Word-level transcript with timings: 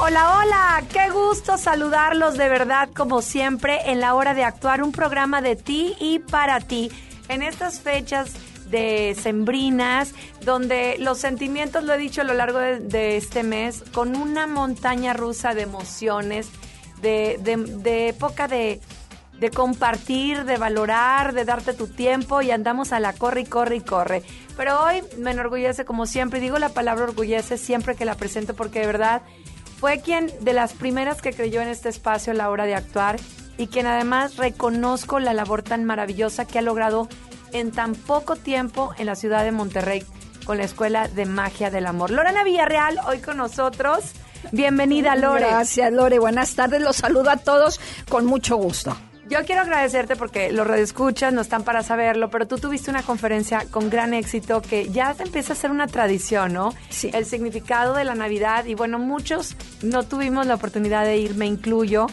Hola, 0.00 0.38
hola, 0.38 0.84
qué 0.92 1.10
gusto 1.10 1.58
saludarlos 1.58 2.38
de 2.38 2.48
verdad 2.48 2.88
como 2.94 3.20
siempre 3.20 3.90
en 3.90 3.98
la 3.98 4.14
hora 4.14 4.32
de 4.32 4.44
actuar 4.44 4.80
un 4.80 4.92
programa 4.92 5.42
de 5.42 5.56
ti 5.56 5.96
y 5.98 6.20
para 6.20 6.60
ti 6.60 6.88
en 7.28 7.42
estas 7.42 7.80
fechas 7.80 8.32
de 8.70 9.16
sembrinas 9.20 10.14
donde 10.44 10.98
los 11.00 11.18
sentimientos, 11.18 11.82
lo 11.82 11.94
he 11.94 11.98
dicho 11.98 12.20
a 12.20 12.24
lo 12.24 12.34
largo 12.34 12.60
de, 12.60 13.16
este 13.16 13.42
mes, 13.42 13.82
con 13.92 14.14
una 14.14 14.46
montaña 14.46 15.14
rusa 15.14 15.52
de 15.52 15.62
emociones, 15.62 16.48
de, 17.02 17.40
época 18.08 18.46
de, 18.46 18.80
de 19.32 19.50
compartir, 19.50 20.44
de 20.44 20.58
valorar, 20.58 21.32
de 21.32 21.44
darte 21.44 21.72
tu 21.72 21.88
tiempo 21.88 22.40
y 22.40 22.52
andamos 22.52 22.92
a 22.92 23.00
la 23.00 23.14
corre 23.14 23.40
y 23.40 23.46
corre 23.46 23.76
y 23.76 23.80
corre. 23.80 24.22
Pero 24.56 24.80
hoy 24.80 25.02
me 25.18 25.32
enorgullece 25.32 25.84
como 25.84 26.06
siempre, 26.06 26.38
digo 26.38 26.60
la 26.60 26.68
palabra 26.68 27.02
orgullece 27.02 27.58
siempre 27.58 27.96
que 27.96 28.04
la 28.04 28.14
presento 28.14 28.54
porque 28.54 28.78
de 28.78 28.86
verdad 28.86 29.22
fue 29.78 30.00
quien 30.00 30.30
de 30.40 30.52
las 30.52 30.72
primeras 30.72 31.22
que 31.22 31.32
creyó 31.32 31.60
en 31.60 31.68
este 31.68 31.88
espacio 31.88 32.32
a 32.32 32.36
la 32.36 32.50
hora 32.50 32.64
de 32.64 32.74
actuar 32.74 33.16
y 33.56 33.68
quien 33.68 33.86
además 33.86 34.36
reconozco 34.36 35.18
la 35.18 35.34
labor 35.34 35.62
tan 35.62 35.84
maravillosa 35.84 36.46
que 36.46 36.58
ha 36.58 36.62
logrado 36.62 37.08
en 37.52 37.72
tan 37.72 37.94
poco 37.94 38.36
tiempo 38.36 38.92
en 38.98 39.06
la 39.06 39.14
ciudad 39.14 39.44
de 39.44 39.52
Monterrey 39.52 40.04
con 40.44 40.58
la 40.58 40.64
Escuela 40.64 41.08
de 41.08 41.26
Magia 41.26 41.70
del 41.70 41.86
Amor. 41.86 42.10
Lorena 42.10 42.44
Villarreal, 42.44 42.98
hoy 43.06 43.18
con 43.18 43.36
nosotros. 43.36 44.12
Bienvenida, 44.52 45.14
Lore. 45.14 45.46
Gracias, 45.46 45.92
Lore. 45.92 46.18
Buenas 46.18 46.54
tardes. 46.54 46.80
Los 46.80 46.96
saludo 46.96 47.30
a 47.30 47.36
todos 47.36 47.80
con 48.08 48.24
mucho 48.24 48.56
gusto. 48.56 48.96
Yo 49.28 49.44
quiero 49.44 49.60
agradecerte 49.60 50.16
porque 50.16 50.52
los 50.52 50.66
redescuchas 50.66 51.34
no 51.34 51.42
están 51.42 51.62
para 51.62 51.82
saberlo, 51.82 52.30
pero 52.30 52.46
tú 52.46 52.56
tuviste 52.56 52.90
una 52.90 53.02
conferencia 53.02 53.66
con 53.70 53.90
gran 53.90 54.14
éxito 54.14 54.62
que 54.62 54.88
ya 54.88 55.14
empieza 55.18 55.52
a 55.52 55.56
ser 55.56 55.70
una 55.70 55.86
tradición, 55.86 56.54
¿no? 56.54 56.72
Sí. 56.88 57.10
El 57.12 57.26
significado 57.26 57.92
de 57.92 58.04
la 58.04 58.14
Navidad 58.14 58.64
y 58.64 58.74
bueno, 58.74 58.98
muchos 58.98 59.54
no 59.82 60.02
tuvimos 60.04 60.46
la 60.46 60.54
oportunidad 60.54 61.04
de 61.04 61.18
ir, 61.18 61.34
me 61.34 61.44
incluyo. 61.44 62.06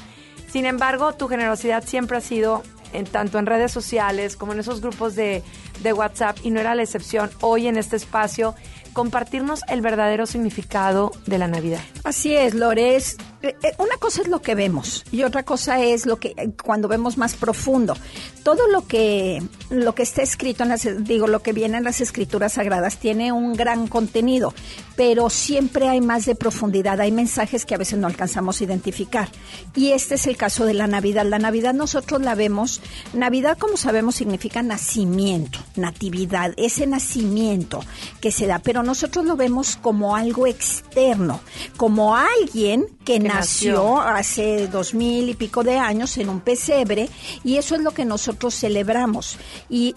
Sin 0.49 0.66
embargo, 0.66 1.13
tu 1.13 1.30
generosidad 1.30 1.85
siempre 1.85 2.17
ha 2.17 2.22
sido 2.22 2.63
en 2.91 3.05
tanto 3.05 3.39
en 3.39 3.45
redes 3.45 3.72
sociales 3.72 4.35
como 4.35 4.52
en 4.52 4.59
esos 4.59 4.81
grupos 4.81 5.16
de, 5.16 5.41
de 5.83 5.94
WhatsApp 5.94 6.38
y 6.44 6.52
no 6.52 6.59
era 6.59 6.75
la 6.75 6.83
excepción 6.83 7.29
hoy 7.39 7.67
en 7.67 7.77
este 7.77 7.95
espacio 7.95 8.55
compartirnos 8.95 9.59
el 9.67 9.81
verdadero 9.81 10.25
significado 10.25 11.11
de 11.27 11.38
la 11.38 11.49
Navidad. 11.49 11.81
Así 12.05 12.33
es, 12.33 12.55
Lore. 12.55 12.95
Es, 12.95 13.17
eh, 13.41 13.53
una 13.77 13.97
cosa 13.97 14.21
es 14.21 14.29
lo 14.29 14.41
que 14.41 14.55
vemos 14.55 15.03
y 15.11 15.23
otra 15.23 15.43
cosa 15.43 15.79
es 15.81 16.05
lo 16.05 16.17
que 16.17 16.33
eh, 16.38 16.51
cuando 16.63 16.88
vemos 16.88 17.17
más 17.17 17.35
profundo. 17.35 17.95
Todo 18.43 18.67
lo 18.67 18.88
que 18.88 19.43
lo 19.69 19.93
que 19.93 20.03
está 20.03 20.21
escrito 20.21 20.63
en 20.63 20.69
las 20.69 20.88
digo 21.03 21.27
lo 21.27 21.41
que 21.41 21.51
viene 21.51 21.77
en 21.77 21.83
las 21.83 21.99
escrituras 21.99 22.53
sagradas 22.53 22.97
tiene 22.97 23.31
un 23.31 23.53
gran 23.53 23.88
contenido, 23.88 24.53
pero 24.95 25.29
siempre 25.29 25.89
hay 25.89 25.99
más 25.99 26.25
de 26.25 26.35
profundidad. 26.35 27.01
Hay 27.01 27.11
mensajes 27.11 27.66
que 27.66 27.75
a 27.75 27.79
veces 27.79 27.99
no 27.99 28.07
alcanzamos 28.07 28.61
a 28.61 28.63
identificar 28.63 29.27
y 29.75 29.91
este 29.91 30.16
es 30.16 30.25
el 30.25 30.38
caso 30.38 30.66
de 30.66 30.73
la 30.73 30.88
Navidad. 30.88 31.25
La 31.25 31.39
Navidad 31.39 31.73
nosotros 31.73 32.21
la 32.21 32.33
vemos. 32.33 32.81
Navidad, 33.13 33.57
como 33.57 33.75
sabemos, 33.75 34.16
significa 34.16 34.63
nacimiento, 34.63 35.59
natividad, 35.75 36.53
ese 36.55 36.88
nacimiento 36.88 37.81
que 38.21 38.31
se 38.31 38.47
da, 38.47 38.59
pero 38.59 38.84
nosotros 38.86 39.25
lo 39.25 39.36
vemos 39.36 39.75
como 39.75 40.16
algo 40.16 40.47
externo, 40.47 41.41
como 41.75 42.16
alguien 42.16 42.85
que, 43.03 43.16
Que 43.16 43.19
nació, 43.19 43.96
nació. 43.97 44.01
hace 44.01 44.68
dos 44.68 44.94
mil 44.94 45.29
y 45.29 45.34
pico 45.34 45.63
de 45.63 45.78
años 45.78 46.18
en 46.18 46.29
un 46.29 46.40
pesebre 46.40 47.09
y 47.44 47.57
eso 47.57 47.75
es 47.75 47.81
lo 47.81 47.91
que 47.91 48.06
nosotros 48.06 48.56
celebramos 48.56 49.38
y 49.69 49.94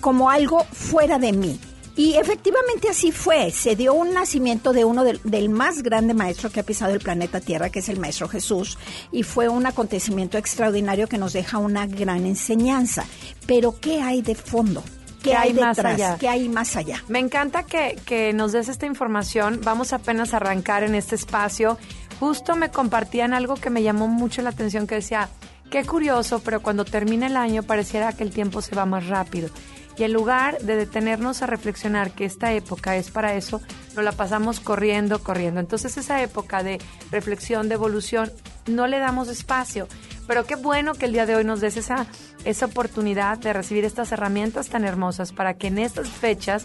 como 0.00 0.30
algo 0.30 0.64
fuera 0.72 1.18
de 1.18 1.32
mí. 1.32 1.58
Y 1.96 2.14
efectivamente 2.14 2.88
así 2.88 3.12
fue, 3.12 3.52
se 3.52 3.76
dio 3.76 3.94
un 3.94 4.12
nacimiento 4.12 4.72
de 4.72 4.84
uno 4.84 5.04
del 5.04 5.48
más 5.48 5.80
grande 5.82 6.12
maestro 6.12 6.50
que 6.50 6.58
ha 6.58 6.64
pisado 6.64 6.92
el 6.92 6.98
planeta 6.98 7.40
Tierra, 7.40 7.70
que 7.70 7.78
es 7.78 7.88
el 7.88 8.00
Maestro 8.00 8.28
Jesús, 8.28 8.78
y 9.12 9.22
fue 9.22 9.48
un 9.48 9.64
acontecimiento 9.64 10.36
extraordinario 10.36 11.06
que 11.06 11.18
nos 11.18 11.32
deja 11.32 11.58
una 11.58 11.86
gran 11.86 12.26
enseñanza. 12.26 13.04
Pero 13.46 13.78
¿qué 13.80 14.00
hay 14.00 14.22
de 14.22 14.34
fondo? 14.34 14.82
¿Qué, 15.24 15.30
¿Qué 15.30 15.36
hay, 15.36 15.54
más 15.54 15.78
allá? 15.78 16.18
¿Qué 16.18 16.28
hay 16.28 16.48
más 16.50 16.76
allá? 16.76 17.02
Me 17.08 17.18
encanta 17.18 17.62
que, 17.62 17.98
que 18.04 18.34
nos 18.34 18.52
des 18.52 18.68
esta 18.68 18.84
información. 18.84 19.60
Vamos 19.64 19.94
apenas 19.94 20.34
a 20.34 20.36
arrancar 20.36 20.82
en 20.82 20.94
este 20.94 21.14
espacio. 21.14 21.78
Justo 22.20 22.56
me 22.56 22.70
compartían 22.70 23.32
algo 23.32 23.54
que 23.54 23.70
me 23.70 23.82
llamó 23.82 24.06
mucho 24.06 24.42
la 24.42 24.50
atención, 24.50 24.86
que 24.86 24.96
decía, 24.96 25.30
qué 25.70 25.82
curioso, 25.84 26.40
pero 26.44 26.60
cuando 26.60 26.84
termina 26.84 27.26
el 27.26 27.38
año 27.38 27.62
pareciera 27.62 28.12
que 28.12 28.22
el 28.22 28.30
tiempo 28.30 28.60
se 28.60 28.76
va 28.76 28.84
más 28.84 29.08
rápido. 29.08 29.48
Y 29.96 30.02
en 30.02 30.12
lugar 30.12 30.58
de 30.58 30.76
detenernos 30.76 31.40
a 31.42 31.46
reflexionar 31.46 32.10
que 32.10 32.24
esta 32.24 32.52
época 32.52 32.96
es 32.96 33.10
para 33.10 33.34
eso, 33.34 33.62
nos 33.94 34.04
la 34.04 34.12
pasamos 34.12 34.60
corriendo, 34.60 35.22
corriendo. 35.22 35.60
Entonces 35.60 35.96
esa 35.96 36.20
época 36.20 36.62
de 36.62 36.80
reflexión, 37.10 37.68
de 37.68 37.74
evolución, 37.74 38.30
no 38.66 38.86
le 38.86 38.98
damos 38.98 39.28
espacio. 39.28 39.88
Pero 40.26 40.44
qué 40.46 40.56
bueno 40.56 40.94
que 40.94 41.06
el 41.06 41.12
día 41.12 41.26
de 41.26 41.36
hoy 41.36 41.44
nos 41.44 41.60
des 41.60 41.76
esa, 41.76 42.06
esa 42.44 42.66
oportunidad 42.66 43.38
de 43.38 43.52
recibir 43.52 43.84
estas 43.84 44.12
herramientas 44.12 44.68
tan 44.68 44.84
hermosas 44.84 45.32
para 45.32 45.54
que 45.54 45.68
en 45.68 45.78
estas 45.78 46.08
fechas 46.08 46.64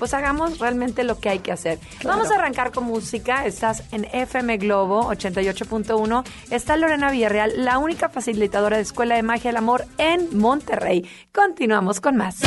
pues 0.00 0.14
hagamos 0.14 0.58
realmente 0.58 1.04
lo 1.04 1.20
que 1.20 1.28
hay 1.28 1.40
que 1.40 1.52
hacer. 1.52 1.78
Vamos 2.04 2.30
a 2.30 2.36
arrancar 2.36 2.72
con 2.72 2.84
música. 2.84 3.44
Estás 3.44 3.84
en 3.92 4.06
FM 4.06 4.56
Globo 4.56 5.02
88.1. 5.12 6.24
Está 6.50 6.78
Lorena 6.78 7.10
Villarreal, 7.10 7.52
la 7.64 7.76
única 7.76 8.08
facilitadora 8.08 8.78
de 8.78 8.82
Escuela 8.82 9.14
de 9.14 9.22
Magia 9.22 9.50
del 9.50 9.58
Amor 9.58 9.84
en 9.98 10.38
Monterrey. 10.38 11.06
Continuamos 11.32 12.00
con 12.00 12.16
más. 12.16 12.38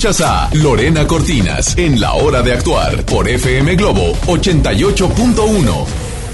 Escuchas 0.00 0.22
a 0.22 0.48
Lorena 0.54 1.06
Cortinas 1.06 1.76
en 1.76 2.00
La 2.00 2.14
Hora 2.14 2.40
de 2.40 2.54
Actuar 2.54 3.04
por 3.04 3.28
FM 3.28 3.76
Globo 3.76 4.14
88.1. 4.28 5.86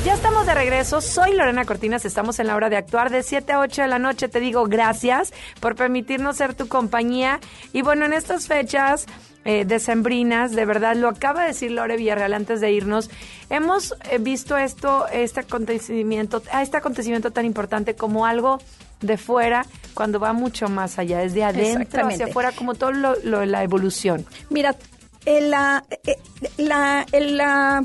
Ya 0.05 0.15
estamos 0.15 0.47
de 0.47 0.55
regreso, 0.55 1.01
soy 1.01 1.35
Lorena 1.35 1.65
Cortinas, 1.65 2.05
estamos 2.05 2.39
en 2.39 2.47
la 2.47 2.55
hora 2.55 2.71
de 2.71 2.77
actuar 2.77 3.11
de 3.11 3.25
7 3.25 3.55
a 3.55 3.59
8 3.59 3.83
de 3.83 3.89
la 3.89 3.99
noche. 3.99 4.29
Te 4.29 4.39
digo 4.39 4.67
gracias 4.67 5.33
por 5.59 5.75
permitirnos 5.75 6.37
ser 6.37 6.55
tu 6.55 6.69
compañía. 6.69 7.41
Y 7.73 7.83
bueno, 7.83 8.05
en 8.05 8.13
estas 8.13 8.47
fechas 8.47 9.07
eh, 9.45 9.65
decembrinas, 9.65 10.53
de 10.53 10.65
verdad, 10.65 10.95
lo 10.95 11.09
acaba 11.09 11.41
de 11.41 11.49
decir 11.49 11.73
Lore 11.73 11.97
Villarreal 11.97 12.35
antes 12.35 12.61
de 12.61 12.71
irnos, 12.71 13.11
hemos 13.51 13.97
eh, 14.13 14.19
visto 14.19 14.57
esto, 14.57 15.09
este 15.09 15.41
acontecimiento, 15.41 16.41
este 16.63 16.77
acontecimiento 16.77 17.33
tan 17.33 17.45
importante 17.45 17.97
como 17.97 18.27
algo 18.27 18.61
de 19.01 19.19
fuera 19.19 19.67
cuando 19.97 20.21
va 20.21 20.33
mucho 20.33 20.69
más 20.69 20.99
allá, 21.01 21.19
desde 21.19 21.43
adentro 21.43 22.03
hacia 22.15 22.27
afuera, 22.31 22.53
como 22.53 22.75
todo 22.75 22.93
lo, 22.93 23.17
lo- 23.25 23.45
la 23.47 23.65
evolución. 23.65 24.25
Mira, 24.51 24.77
el, 25.25 25.51
la- 25.51 25.83
eh, 26.05 26.17
la- 26.59 27.05
el, 27.11 27.37
la 27.39 27.83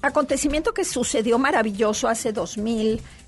acontecimiento 0.00 0.72
que 0.74 0.84
sucedió 0.84 1.38
maravilloso 1.38 2.08
hace 2.08 2.32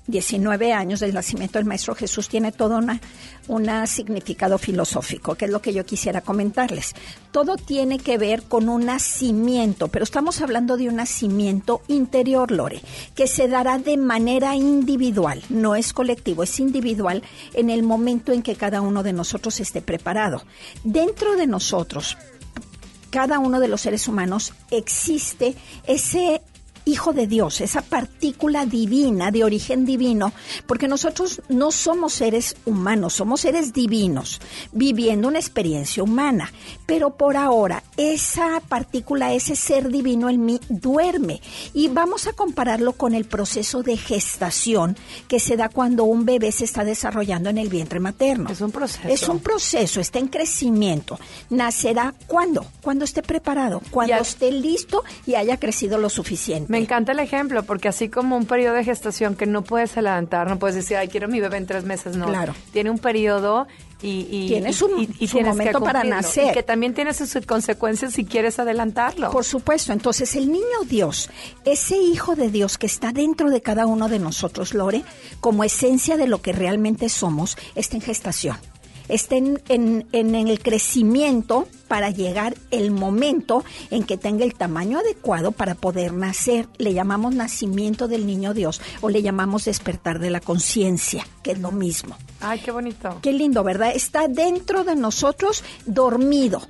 2019 0.07 0.73
años 0.73 0.99
del 0.99 1.13
nacimiento 1.13 1.57
del 1.57 1.65
Maestro 1.65 1.95
Jesús 1.95 2.29
tiene 2.29 2.51
todo 2.51 2.77
una, 2.77 3.01
una 3.47 3.87
significado 3.87 4.57
filosófico, 4.57 5.35
que 5.35 5.45
es 5.45 5.51
lo 5.51 5.61
que 5.61 5.73
yo 5.73 5.85
quisiera 5.85 6.21
comentarles. 6.21 6.93
Todo 7.31 7.55
tiene 7.55 7.97
que 7.97 8.17
ver 8.17 8.43
con 8.43 8.69
un 8.69 8.85
nacimiento, 8.85 9.87
pero 9.87 10.03
estamos 10.03 10.41
hablando 10.41 10.77
de 10.77 10.89
un 10.89 10.97
nacimiento 10.97 11.81
interior, 11.87 12.51
Lore, 12.51 12.81
que 13.15 13.27
se 13.27 13.47
dará 13.47 13.79
de 13.79 13.97
manera 13.97 14.55
individual, 14.55 15.43
no 15.49 15.75
es 15.75 15.91
colectivo, 15.91 16.43
es 16.43 16.59
individual 16.59 17.23
en 17.53 17.69
el 17.69 17.81
momento 17.81 18.31
en 18.31 18.43
que 18.43 18.55
cada 18.55 18.81
uno 18.81 19.01
de 19.01 19.13
nosotros 19.13 19.59
esté 19.59 19.81
preparado. 19.81 20.43
Dentro 20.83 21.35
de 21.35 21.47
nosotros, 21.47 22.17
cada 23.09 23.39
uno 23.39 23.59
de 23.59 23.69
los 23.69 23.81
seres 23.81 24.07
humanos 24.07 24.53
existe 24.69 25.55
ese 25.87 26.41
hijo 26.85 27.13
de 27.13 27.27
Dios, 27.27 27.61
esa 27.61 27.81
partícula 27.81 28.65
divina, 28.65 29.31
de 29.31 29.43
origen 29.43 29.85
divino, 29.85 30.33
porque 30.67 30.87
nosotros 30.87 31.41
no 31.49 31.71
somos 31.71 32.13
seres 32.13 32.55
humanos, 32.65 33.13
somos 33.13 33.41
seres 33.41 33.73
divinos, 33.73 34.39
viviendo 34.71 35.27
una 35.27 35.39
experiencia 35.39 36.03
humana. 36.03 36.51
Pero 36.85 37.17
por 37.17 37.37
ahora, 37.37 37.83
esa 37.97 38.61
partícula, 38.67 39.33
ese 39.33 39.55
ser 39.55 39.89
divino 39.89 40.29
en 40.29 40.45
mí, 40.45 40.59
duerme. 40.69 41.41
Y 41.73 41.87
vamos 41.87 42.27
a 42.27 42.33
compararlo 42.33 42.93
con 42.93 43.15
el 43.15 43.25
proceso 43.25 43.81
de 43.81 43.97
gestación 43.97 44.95
que 45.27 45.39
se 45.39 45.57
da 45.57 45.69
cuando 45.69 46.03
un 46.03 46.25
bebé 46.25 46.51
se 46.51 46.65
está 46.65 46.83
desarrollando 46.83 47.49
en 47.49 47.57
el 47.57 47.69
vientre 47.69 47.99
materno. 47.99 48.49
Es 48.51 48.61
un 48.61 48.71
proceso. 48.71 49.07
Es 49.07 49.27
un 49.27 49.39
proceso, 49.39 49.99
está 49.99 50.19
en 50.19 50.27
crecimiento. 50.27 51.19
Nacerá 51.49 52.13
cuando, 52.27 52.65
cuando 52.81 53.05
esté 53.05 53.21
preparado, 53.23 53.81
cuando 53.91 54.13
Ya- 54.15 54.19
esté 54.19 54.51
listo 54.51 55.03
y 55.25 55.35
haya 55.35 55.57
crecido 55.57 55.97
lo 55.97 56.09
suficiente. 56.09 56.71
Me 56.75 56.83
encanta 56.83 57.11
el 57.13 57.19
ejemplo, 57.19 57.63
porque 57.63 57.87
así 57.87 58.09
como 58.09 58.35
un 58.37 58.45
periodo 58.45 58.75
de 58.75 58.83
gestación 58.83 59.35
que 59.35 59.45
no 59.45 59.63
puedes 59.63 59.93
adelantar, 59.93 60.47
no 60.49 60.59
puedes 60.59 60.75
decir, 60.75 60.97
ay, 60.97 61.07
quiero 61.07 61.27
mi 61.27 61.39
bebé 61.39 61.57
en 61.57 61.65
tres 61.67 61.83
meses, 61.85 62.15
no. 62.17 62.27
Claro. 62.27 62.53
Tiene 62.73 62.89
un 62.89 62.99
periodo 62.99 63.67
y... 64.01 64.27
y 64.29 64.47
Tiene 64.47 64.69
y- 64.69 64.73
su- 64.73 64.89
y- 64.99 65.09
y 65.19 65.27
su 65.27 65.37
tienes 65.37 65.53
que 65.53 65.57
momento 65.57 65.81
para 65.81 66.03
nacer. 66.03 66.49
Y 66.49 66.53
que 66.53 66.63
también 66.63 66.93
tiene 66.93 67.13
sus 67.13 67.35
consecuencias 67.45 68.13
si 68.13 68.25
quieres 68.25 68.59
adelantarlo. 68.59 69.31
Por 69.31 69.45
supuesto, 69.45 69.93
entonces 69.93 70.35
el 70.35 70.51
niño 70.51 70.65
Dios, 70.87 71.29
ese 71.63 71.97
hijo 71.97 72.35
de 72.35 72.49
Dios 72.49 72.77
que 72.77 72.85
está 72.87 73.11
dentro 73.11 73.49
de 73.49 73.61
cada 73.61 73.85
uno 73.85 74.07
de 74.09 74.19
nosotros, 74.19 74.73
Lore, 74.73 75.03
como 75.39 75.63
esencia 75.63 76.17
de 76.17 76.27
lo 76.27 76.41
que 76.41 76.51
realmente 76.53 77.09
somos, 77.09 77.57
está 77.75 77.95
en 77.95 78.01
gestación. 78.01 78.57
Está 79.07 79.35
en, 79.37 79.61
en- 79.69 80.07
en 80.11 80.35
el 80.35 80.59
crecimiento 80.59 81.67
para 81.87 82.09
llegar 82.09 82.55
el 82.71 82.91
momento 82.91 83.63
en 83.91 84.03
que 84.03 84.17
tenga 84.17 84.43
el 84.43 84.53
tamaño 84.55 84.99
adecuado 84.99 85.51
para 85.51 85.75
poder 85.75 86.13
nacer. 86.13 86.67
Le 86.77 86.93
llamamos 86.93 87.35
nacimiento 87.35 88.07
del 88.07 88.25
niño 88.25 88.53
Dios 88.53 88.81
o 89.01 89.09
le 89.09 89.21
llamamos 89.21 89.65
despertar 89.65 90.19
de 90.19 90.29
la 90.31 90.39
conciencia, 90.39 91.27
que 91.43 91.51
es 91.51 91.59
lo 91.59 91.71
mismo. 91.71 92.15
Ay, 92.41 92.59
qué 92.59 92.71
bonito. 92.71 93.19
Qué 93.21 93.33
lindo, 93.33 93.63
¿verdad? 93.63 93.91
Está 93.95 94.27
dentro 94.27 94.83
de 94.83 94.95
nosotros 94.95 95.63
dormido, 95.85 96.61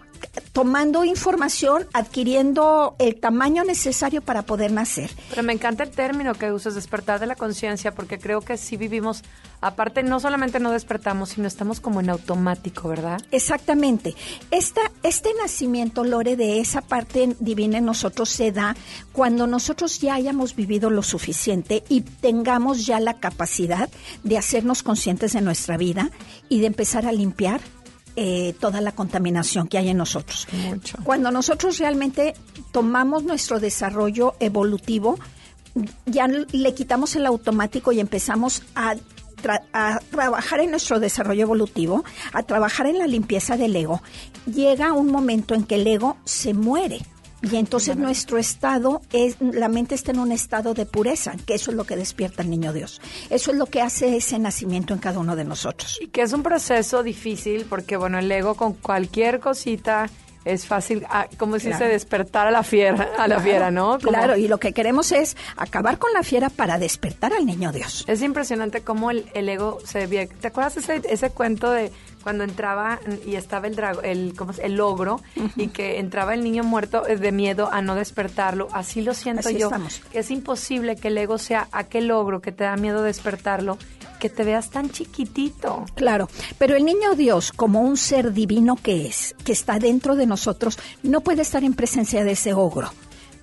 tomando 0.54 1.04
información, 1.04 1.88
adquiriendo 1.94 2.96
el 3.00 3.20
tamaño 3.20 3.64
necesario 3.64 4.22
para 4.22 4.44
poder 4.44 4.72
nacer. 4.72 5.12
Pero 5.30 5.44
me 5.44 5.54
encanta 5.54 5.84
el 5.84 5.92
término 5.92 6.34
que 6.34 6.52
usas, 6.52 6.76
despertar 6.76 7.20
de 7.20 7.26
la 7.26 7.36
conciencia, 7.36 7.94
porque 7.94 8.20
creo 8.20 8.42
que 8.42 8.58
sí 8.58 8.78
vivimos, 8.78 9.24
aparte 9.62 10.04
no 10.04 10.20
solamente 10.20 10.60
no 10.60 10.72
despertamos, 10.72 11.30
sino 11.30 11.48
estamos 11.48 11.80
como 11.80 12.00
en 12.00 12.10
automático, 12.10 12.88
¿verdad? 12.88 13.22
Exactamente. 13.32 14.16
Esta, 14.52 14.82
este 15.04 15.30
nacimiento, 15.42 16.04
Lore, 16.04 16.36
de 16.36 16.60
esa 16.60 16.82
parte 16.82 17.36
divina 17.40 17.78
en 17.78 17.86
nosotros 17.86 18.30
se 18.30 18.52
da 18.52 18.76
cuando 19.12 19.48
nosotros 19.48 20.00
ya 20.00 20.16
hayamos 20.16 20.56
vivido 20.56 20.90
lo 20.90 21.04
suficiente 21.04 21.84
y 21.90 22.02
tengamos 22.02 22.86
ya 22.86 23.00
la 23.00 23.20
capacidad 23.20 23.90
de 24.24 24.38
hacernos 24.38 24.84
conscientes 24.84 25.34
de 25.34 25.42
nuestra 25.42 25.78
vida 25.78 26.12
y 26.50 26.60
de 26.60 26.68
empezar 26.68 27.06
a 27.06 27.12
limpiar 27.12 27.62
eh, 28.16 28.54
toda 28.60 28.82
la 28.82 28.94
contaminación 28.94 29.68
que 29.68 29.78
hay 29.78 29.90
en 29.90 29.98
nosotros. 29.98 30.48
Mucho. 30.52 30.98
Cuando 31.04 31.32
nosotros 31.32 31.78
realmente 31.78 32.34
tomamos 32.72 33.24
nuestro 33.24 33.60
desarrollo 33.60 34.36
evolutivo, 34.40 35.18
ya 36.06 36.28
le 36.28 36.74
quitamos 36.74 37.16
el 37.16 37.26
automático 37.26 37.92
y 37.92 38.00
empezamos 38.00 38.64
a 38.76 38.96
trabajar 40.10 40.60
en 40.62 40.72
nuestro 40.72 41.00
desarrollo 41.00 41.44
evolutivo, 41.44 42.04
a 42.34 42.44
trabajar 42.44 42.88
en 42.88 43.00
la 43.00 43.08
limpieza 43.08 43.58
del 43.58 43.76
ego, 43.76 44.02
llega 44.52 44.94
un 44.94 45.08
momento 45.08 45.54
en 45.54 45.64
que 45.64 45.76
el 45.76 45.86
ego 45.88 46.18
se 46.26 46.54
muere. 46.54 47.02
Y 47.42 47.58
entonces 47.58 47.96
nuestro 47.98 48.38
estado 48.38 49.02
es, 49.12 49.38
la 49.40 49.68
mente 49.70 49.94
está 49.94 50.12
en 50.12 50.20
un 50.20 50.32
estado 50.32 50.74
de 50.74 50.86
pureza, 50.86 51.34
que 51.46 51.54
eso 51.56 51.70
es 51.72 51.78
lo 51.78 51.84
que 51.84 51.96
despierta 51.96 52.42
al 52.42 52.50
niño 52.50 52.74
Dios. 52.74 53.02
Eso 53.30 53.52
es 53.52 53.58
lo 53.58 53.68
que 53.68 53.82
hace 53.82 54.16
ese 54.18 54.40
nacimiento 54.40 54.94
en 54.94 55.00
cada 55.00 55.20
uno 55.20 55.36
de 55.36 55.44
nosotros. 55.44 56.00
Y 56.02 56.08
que 56.08 56.22
es 56.24 56.34
un 56.34 56.42
proceso 56.42 57.04
difícil, 57.04 57.66
porque 57.70 57.98
bueno, 57.98 58.18
el 58.18 58.32
ego 58.32 58.56
con 58.56 58.74
cualquier 58.74 59.40
cosita 59.40 60.10
es 60.44 60.66
fácil, 60.68 61.06
ah, 61.10 61.28
como 61.38 61.56
si 61.58 61.66
se 61.66 61.70
Claro. 61.78 61.88
despertar 61.88 62.48
a 62.48 62.52
la 62.52 62.62
fiera, 62.64 63.10
a 63.18 63.28
la 63.28 63.40
fiera, 63.40 63.72
¿no? 63.72 63.98
Como- 64.00 64.10
Claro, 64.12 64.38
y 64.38 64.48
lo 64.48 64.60
que 64.60 64.74
queremos 64.74 65.12
es 65.12 65.36
acabar 65.58 65.98
con 65.98 66.14
la 66.14 66.22
fiera 66.24 66.50
para 66.50 66.78
despertar 66.78 67.34
al 67.34 67.46
niño 67.48 67.72
Dios. 67.72 68.06
Es 68.08 68.22
impresionante 68.22 68.82
cómo 68.82 69.10
el, 69.12 69.26
el 69.34 69.50
ego 69.50 69.80
se. 69.84 70.08
¿Te 70.08 70.48
acuerdas 70.48 70.78
ese, 70.78 71.02
ese 71.10 71.32
cuento 71.32 71.72
de 71.72 71.92
cuando 72.26 72.44
entraba 72.44 73.00
y 73.24 73.36
estaba 73.36 73.68
el 73.68 73.76
drago, 73.76 74.02
el, 74.02 74.34
¿cómo 74.36 74.52
se- 74.52 74.66
el 74.66 74.74
logro 74.78 75.22
y 75.56 75.68
que 75.68 76.00
entraba 76.00 76.34
el 76.34 76.44
niño 76.44 76.64
muerto 76.64 77.08
eh, 77.08 77.18
de 77.18 77.32
miedo 77.32 77.70
a 77.72 77.84
no 77.84 77.94
despertarlo? 77.94 78.68
Así 78.74 79.02
lo 79.04 79.14
siento 79.14 79.48
Así 79.48 79.60
yo. 79.60 79.68
estamos. 79.68 80.02
Que 80.12 80.20
es 80.20 80.32
imposible 80.32 80.96
que 80.96 81.10
el 81.10 81.18
ego 81.20 81.38
sea 81.38 81.68
aquel 81.72 82.08
logro 82.08 82.42
que 82.42 82.52
te 82.52 82.64
da 82.64 82.76
miedo 82.78 83.04
despertarlo, 83.04 83.78
que 84.20 84.30
te 84.30 84.44
veas 84.44 84.72
tan 84.72 84.90
chiquitito. 84.90 85.86
Claro, 85.94 86.28
pero 86.58 86.76
el 86.76 86.84
niño 86.84 87.14
Dios, 87.14 87.52
como 87.52 87.82
un 87.82 87.96
ser 87.96 88.34
divino 88.34 88.76
que 88.76 89.06
es, 89.06 89.36
que 89.44 89.52
está 89.52 89.78
dentro 89.78 90.16
de 90.16 90.26
nosotros, 90.26 90.80
no 91.04 91.22
puede 91.22 91.44
estar 91.44 91.64
en 91.64 91.76
presencia 91.76 92.24
de 92.24 92.32
ese 92.32 92.54
ogro. 92.54 92.90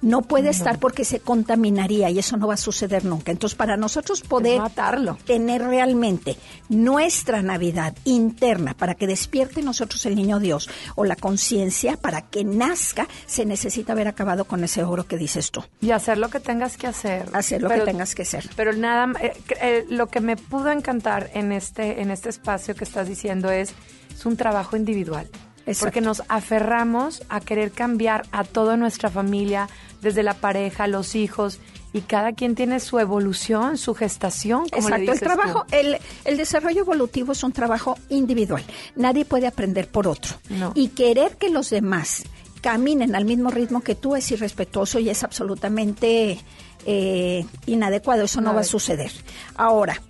No 0.03 0.23
puede 0.23 0.51
estar 0.51 0.79
porque 0.79 1.05
se 1.05 1.21
contaminaría 1.21 2.11
y 2.11 2.19
eso 2.19 2.37
no 2.37 2.49
va 2.49 2.55
a 2.55 2.59
suceder 2.59 3.05
nunca. 3.05 3.33
Entonces, 3.33 3.57
para 3.57 3.77
nosotros 3.77 4.21
poder 4.21 4.61
matarlo. 4.61 5.17
tener 5.25 5.63
realmente 5.63 6.37
nuestra 6.69 7.43
Navidad 7.43 7.95
interna 8.05 8.75
para 8.75 8.95
que 8.95 9.07
despierte 9.07 9.63
nosotros 9.63 10.05
el 10.07 10.17
niño 10.17 10.41
Dios 10.41 10.69
o 10.97 11.05
la 11.05 11.17
conciencia 11.17 11.97
para 11.97 12.23
que 12.23 12.45
nazca, 12.45 13.07
se 13.27 13.47
necesita 13.47 13.93
haber 13.93 14.09
acabado 14.09 14.45
con 14.45 14.65
ese 14.65 14.83
ogro 14.83 15.07
que 15.07 15.17
dices 15.17 15.51
tú. 15.51 15.65
Y 15.81 15.93
hacer 15.93 16.19
lo 16.19 16.29
que 16.31 16.41
tengas 16.41 16.77
que 16.77 16.87
hacer. 16.89 17.29
Hacer 17.33 17.63
lo 17.63 17.69
que 17.69 17.81
tengas 17.81 18.15
que 18.15 18.23
hacer. 18.23 18.49
Pero 18.57 18.73
nada, 18.73 19.13
eh, 19.21 19.33
eh, 19.61 19.87
lo 19.89 20.09
que 20.09 20.21
me 20.21 20.37
pudo 20.37 20.71
encantar 20.71 21.31
en 21.35 21.53
este, 21.53 22.03
en 22.03 22.11
este 22.11 22.29
espacio 22.29 22.75
que 22.75 22.85
estás 22.85 23.09
diciendo 23.09 23.51
es, 23.51 23.75
es 24.15 24.27
un 24.27 24.37
trabajo 24.37 24.77
individual. 24.77 25.29
Exacto. 25.67 25.87
Porque 25.87 26.01
nos 26.01 26.23
aferramos 26.29 27.23
a 27.29 27.41
querer 27.41 27.71
cambiar 27.71 28.25
a 28.33 28.43
toda 28.43 28.77
nuestra 28.77 29.11
familia, 29.11 29.69
desde 30.03 30.23
la 30.23 30.35
pareja, 30.35 30.87
los 30.87 31.15
hijos, 31.15 31.59
y 31.95 32.03
cada 32.03 32.33
quien 32.33 32.55
tiene 32.55 32.81
su 32.81 32.99
evolución, 32.99 33.79
su 33.79 33.95
gestación, 33.95 34.69
como 34.69 34.89
le 34.91 34.97
Exacto, 34.97 35.13
el 35.13 35.19
tú. 35.21 35.25
trabajo, 35.25 35.67
el, 35.71 35.99
el 36.25 36.37
desarrollo 36.37 36.81
evolutivo 36.81 37.33
es 37.33 37.43
un 37.43 37.53
trabajo 37.53 37.99
individual. 38.09 38.63
Nadie 38.97 39.25
puede 39.25 39.47
aprender 39.47 39.89
por 39.89 40.09
otro. 40.09 40.35
No. 40.51 40.73
Y 40.75 40.89
querer 40.89 41.37
que 41.37 41.51
los 41.51 41.71
demás 41.71 42.25
caminen 42.61 43.15
al 43.15 43.25
mismo 43.25 43.51
ritmo 43.51 43.81
que 43.81 43.95
tú 43.95 44.17
es 44.17 44.31
irrespetuoso 44.31 44.99
y 44.99 45.11
es 45.11 45.23
absolutamente 45.23 46.41
eh, 46.87 47.45
inadecuado. 47.67 48.23
Eso 48.25 48.41
no 48.41 48.55
va 48.55 48.61
a 48.63 48.65
suceder. 48.65 49.13
Ahora, 49.57 50.01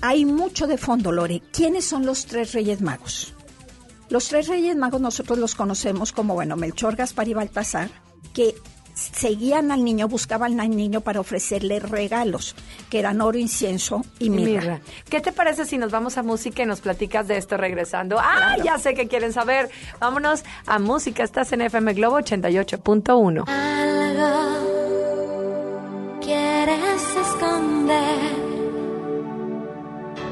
hay 0.00 0.24
mucho 0.24 0.66
de 0.66 0.78
fondo, 0.78 1.12
Lore. 1.12 1.42
¿Quiénes 1.52 1.84
son 1.84 2.06
los 2.06 2.26
tres 2.26 2.52
Reyes 2.52 2.80
Magos? 2.80 3.34
Los 4.08 4.28
tres 4.28 4.46
Reyes 4.48 4.76
Magos 4.76 5.00
nosotros 5.00 5.38
los 5.38 5.54
conocemos 5.54 6.12
como, 6.12 6.34
bueno, 6.34 6.56
Melchor, 6.56 6.96
Gaspar 6.96 7.28
y 7.28 7.34
Baltasar, 7.34 7.90
que 8.32 8.54
seguían 8.96 9.70
al 9.70 9.84
niño, 9.84 10.08
buscaban 10.08 10.58
al 10.58 10.70
niño 10.70 11.02
para 11.02 11.20
ofrecerle 11.20 11.78
regalos, 11.78 12.56
que 12.90 12.98
eran 12.98 13.20
oro, 13.20 13.38
incienso 13.38 14.02
y 14.18 14.30
mirra. 14.30 14.80
¿Qué 15.08 15.20
te 15.20 15.32
parece 15.32 15.66
si 15.66 15.78
nos 15.78 15.92
vamos 15.92 16.16
a 16.18 16.22
música 16.22 16.62
y 16.62 16.66
nos 16.66 16.80
platicas 16.80 17.28
de 17.28 17.36
esto 17.36 17.56
regresando? 17.56 18.18
Ah, 18.18 18.56
ya 18.64 18.78
sé 18.78 18.94
que 18.94 19.06
quieren 19.06 19.32
saber. 19.32 19.68
Vámonos 20.00 20.44
a 20.66 20.78
música. 20.78 21.22
Estás 21.22 21.52
en 21.52 21.60
FM 21.60 21.92
Globo 21.94 22.18
88.1. 22.18 23.44
Algo 23.48 24.66
quieres 26.20 27.16
esconder 27.20 28.18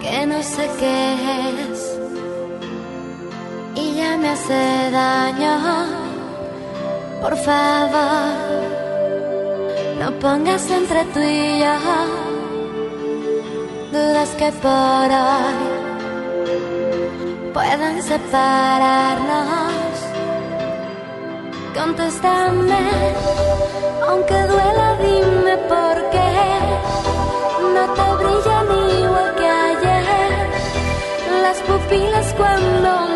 que 0.01 0.27
no 0.27 0.43
sé 0.43 0.69
qué 0.79 1.15
es 1.71 1.99
y 3.77 3.95
ya 3.97 4.17
me 4.17 4.29
hace 4.29 4.91
daño 4.91 6.14
por 7.25 7.37
favor, 7.39 8.35
no 9.99 10.11
pongas 10.19 10.71
entre 10.71 11.05
tú 11.07 11.21
y 11.21 11.59
yo 11.59 11.75
dudas 13.91 14.29
que 14.41 14.53
por 14.65 15.09
hoy 15.25 15.59
puedan 17.55 18.03
separarnos. 18.03 19.95
Contéstame, 21.79 22.85
aunque 24.07 24.39
duela, 24.53 24.89
dime 25.07 25.57
por 25.73 25.97
qué 26.13 26.33
no 27.75 27.85
te 27.97 28.07
brillan 28.21 28.69
igual 29.01 29.35
que 29.39 29.49
ayer 29.49 30.49
las 31.43 31.59
pupilas 31.69 32.35
cuando 32.35 33.14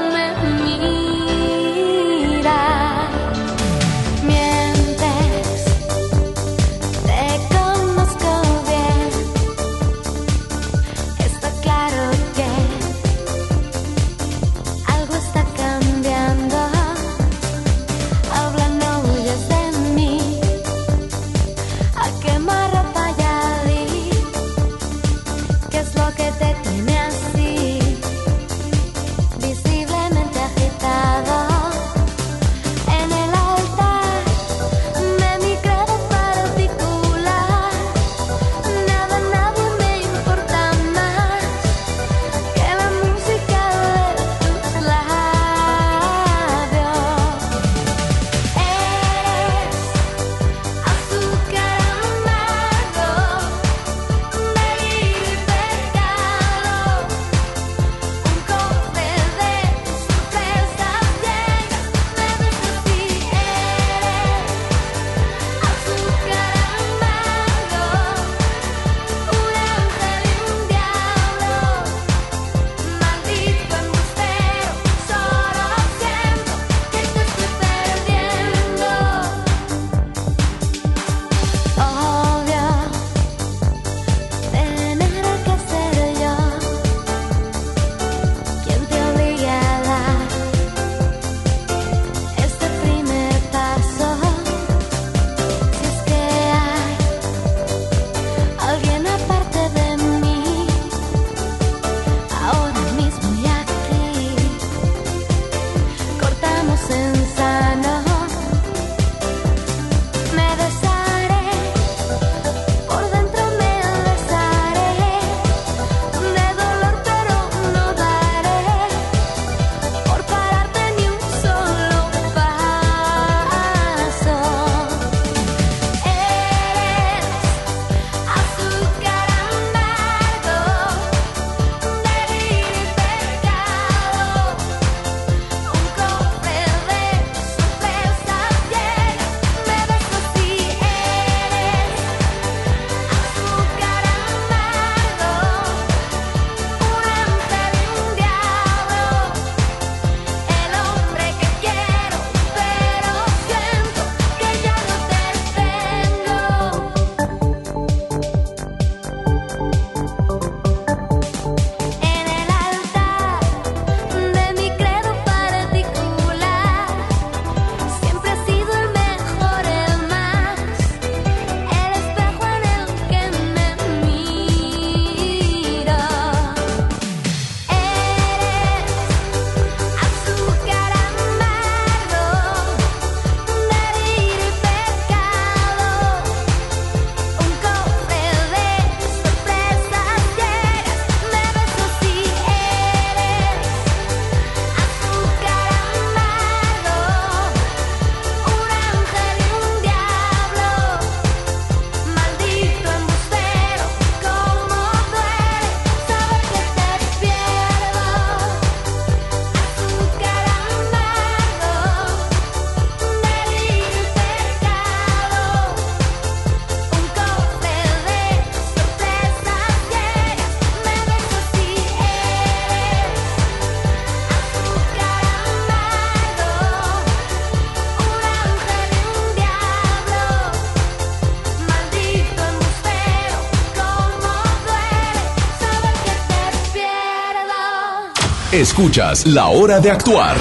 Escuchas 238.59 239.25
La 239.25 239.47
Hora 239.51 239.79
de 239.79 239.89
Actuar 239.89 240.37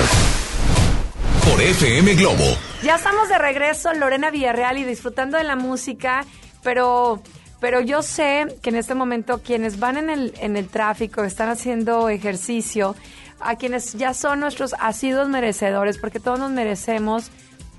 por 1.47 1.61
FM 1.61 2.15
Globo. 2.15 2.45
Ya 2.81 2.95
estamos 2.95 3.29
de 3.29 3.37
regreso, 3.37 3.93
Lorena 3.93 4.31
Villarreal, 4.31 4.79
y 4.79 4.85
disfrutando 4.85 5.37
de 5.37 5.43
la 5.43 5.55
música, 5.55 6.25
pero, 6.63 7.21
pero 7.59 7.79
yo 7.79 8.01
sé 8.01 8.47
que 8.63 8.71
en 8.71 8.77
este 8.77 8.95
momento 8.95 9.43
quienes 9.43 9.77
van 9.77 9.97
en 9.97 10.09
el, 10.09 10.33
en 10.41 10.57
el 10.57 10.67
tráfico, 10.67 11.23
están 11.23 11.49
haciendo 11.49 12.09
ejercicio, 12.09 12.95
a 13.39 13.55
quienes 13.55 13.93
ya 13.93 14.15
son 14.15 14.39
nuestros 14.39 14.73
asiduos 14.79 15.29
merecedores, 15.29 15.99
porque 15.99 16.19
todos 16.19 16.39
nos 16.39 16.49
merecemos 16.49 17.29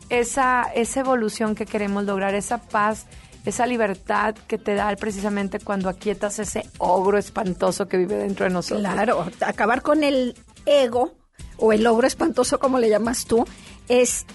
esa, 0.09 0.71
esa 0.73 1.01
evolución 1.01 1.57
que 1.57 1.67
queremos 1.67 2.05
lograr, 2.05 2.37
esa 2.37 2.59
paz, 2.59 3.07
esa 3.45 3.67
libertad 3.67 4.35
que 4.47 4.59
te 4.59 4.75
da 4.75 4.95
precisamente 4.97 5.59
cuando 5.59 5.89
aquietas 5.89 6.39
ese 6.39 6.65
ogro 6.79 7.19
espantoso 7.19 7.89
que 7.89 7.97
vive 7.97 8.17
dentro 8.17 8.45
de 8.45 8.51
nosotros. 8.51 8.81
Claro, 8.81 9.27
acabar 9.41 9.83
con 9.83 10.05
el 10.05 10.37
ego 10.67 11.15
o 11.57 11.73
el 11.73 11.87
ogro 11.87 12.07
espantoso 12.07 12.59
como 12.59 12.79
le 12.79 12.89
llamas 12.89 13.25
tú 13.25 13.45
es 13.89 14.27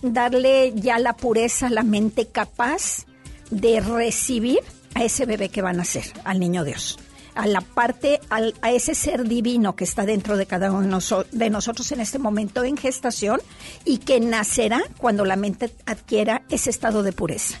darle 0.00 0.72
ya 0.74 0.98
la 0.98 1.16
pureza 1.16 1.66
a 1.66 1.70
la 1.70 1.82
mente 1.82 2.28
capaz 2.28 3.06
de 3.50 3.80
recibir 3.80 4.60
a 4.94 5.04
ese 5.04 5.26
bebé 5.26 5.48
que 5.48 5.62
van 5.62 5.80
a 5.80 5.84
ser, 5.84 6.04
al 6.24 6.40
niño 6.40 6.64
Dios 6.64 6.98
a 7.34 7.46
la 7.46 7.60
parte, 7.60 8.20
a 8.28 8.70
ese 8.70 8.94
ser 8.94 9.26
divino 9.26 9.74
que 9.74 9.84
está 9.84 10.04
dentro 10.04 10.36
de 10.36 10.46
cada 10.46 10.70
uno 10.70 10.98
de 11.32 11.50
nosotros 11.50 11.92
en 11.92 12.00
este 12.00 12.18
momento 12.18 12.64
en 12.64 12.76
gestación 12.76 13.40
y 13.84 13.98
que 13.98 14.20
nacerá 14.20 14.82
cuando 14.98 15.24
la 15.24 15.36
mente 15.36 15.70
adquiera 15.86 16.42
ese 16.50 16.70
estado 16.70 17.02
de 17.02 17.12
pureza. 17.12 17.58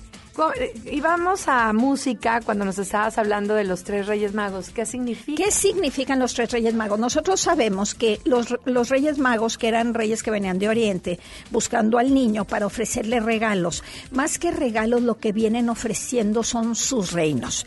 Y 0.90 1.00
vamos 1.00 1.46
a 1.46 1.72
música 1.74 2.40
cuando 2.40 2.64
nos 2.64 2.78
estabas 2.78 3.18
hablando 3.18 3.54
de 3.54 3.64
los 3.64 3.84
tres 3.84 4.06
Reyes 4.06 4.32
Magos. 4.32 4.70
¿Qué 4.70 4.86
significa? 4.86 5.42
¿Qué 5.42 5.50
significan 5.50 6.18
los 6.18 6.32
tres 6.32 6.50
Reyes 6.50 6.74
Magos? 6.74 6.98
Nosotros 6.98 7.40
sabemos 7.40 7.94
que 7.94 8.18
los, 8.24 8.54
los 8.64 8.88
Reyes 8.88 9.18
Magos, 9.18 9.58
que 9.58 9.68
eran 9.68 9.92
reyes 9.92 10.22
que 10.22 10.30
venían 10.30 10.58
de 10.58 10.68
Oriente, 10.68 11.20
buscando 11.50 11.98
al 11.98 12.14
niño 12.14 12.46
para 12.46 12.66
ofrecerle 12.66 13.20
regalos, 13.20 13.84
más 14.10 14.38
que 14.38 14.50
regalos 14.50 15.02
lo 15.02 15.18
que 15.18 15.32
vienen 15.32 15.68
ofreciendo 15.68 16.42
son 16.42 16.76
sus 16.76 17.12
reinos. 17.12 17.66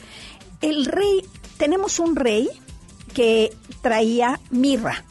El 0.62 0.86
rey, 0.86 1.22
tenemos 1.58 2.00
un 2.00 2.16
rey 2.16 2.50
que 3.14 3.56
traía 3.82 4.40
mirra. 4.50 5.04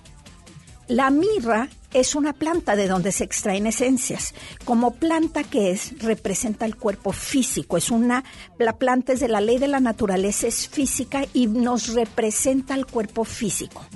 La 0.88 1.10
mirra 1.10 1.68
es 1.94 2.14
una 2.14 2.32
planta 2.32 2.76
de 2.76 2.88
donde 2.88 3.12
se 3.12 3.24
extraen 3.24 3.66
esencias. 3.66 4.34
Como 4.64 4.94
planta 4.94 5.44
que 5.44 5.70
es, 5.70 5.98
representa 6.00 6.66
el 6.66 6.76
cuerpo 6.76 7.12
físico. 7.12 7.76
Es 7.76 7.90
una, 7.90 8.24
la 8.58 8.76
planta 8.76 9.12
es 9.12 9.20
de 9.20 9.28
la 9.28 9.40
ley 9.40 9.58
de 9.58 9.68
la 9.68 9.80
naturaleza, 9.80 10.48
es 10.48 10.68
física 10.68 11.24
y 11.32 11.46
nos 11.46 11.94
representa 11.94 12.74
el 12.74 12.84
cuerpo 12.84 13.24
físico. 13.24 13.86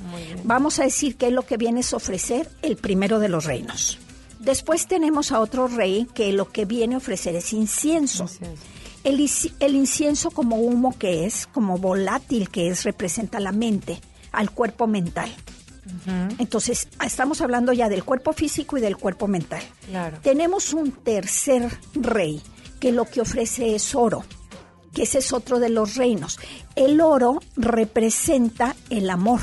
Vamos 0.45 0.79
a 0.79 0.85
decir 0.85 1.17
que 1.17 1.27
es 1.27 1.33
lo 1.33 1.43
que 1.43 1.57
viene 1.57 1.81
a 1.81 1.97
ofrecer 1.97 2.49
el 2.63 2.77
primero 2.77 3.19
de 3.19 3.29
los 3.29 3.45
reinos. 3.45 3.99
Después 4.39 4.87
tenemos 4.87 5.33
a 5.33 5.41
otro 5.41 5.67
rey 5.67 6.07
que 6.15 6.33
lo 6.33 6.51
que 6.51 6.65
viene 6.65 6.95
a 6.95 6.99
ofrecer 6.99 7.35
es 7.35 7.53
incienso. 7.53 8.27
El, 9.03 9.29
el 9.61 9.75
incienso 9.75 10.31
como 10.31 10.57
humo 10.57 10.97
que 10.97 11.27
es, 11.27 11.47
como 11.49 11.79
volátil 11.79 12.49
que 12.49 12.69
es, 12.69 12.85
representa 12.85 13.41
la 13.41 13.53
mente, 13.53 14.01
al 14.31 14.51
cuerpo 14.53 14.87
mental. 14.87 15.35
Entonces, 16.39 16.89
estamos 17.05 17.41
hablando 17.41 17.73
ya 17.73 17.89
del 17.89 18.05
cuerpo 18.05 18.33
físico 18.33 18.79
y 18.79 18.81
del 18.81 18.97
cuerpo 18.97 19.29
mental. 19.29 19.63
Tenemos 20.23 20.73
un 20.73 20.93
tercer 20.93 21.69
rey 21.95 22.43
que 22.81 22.93
lo 22.93 23.05
que 23.05 23.21
ofrece 23.21 23.75
es 23.75 23.95
oro, 23.95 24.25
que 24.95 25.03
ese 25.03 25.19
es 25.19 25.33
otro 25.33 25.59
de 25.59 25.69
los 25.69 25.97
reinos. 25.97 26.39
El 26.77 27.01
oro 27.01 27.41
representa 27.57 28.77
el 28.91 29.11
amor, 29.11 29.41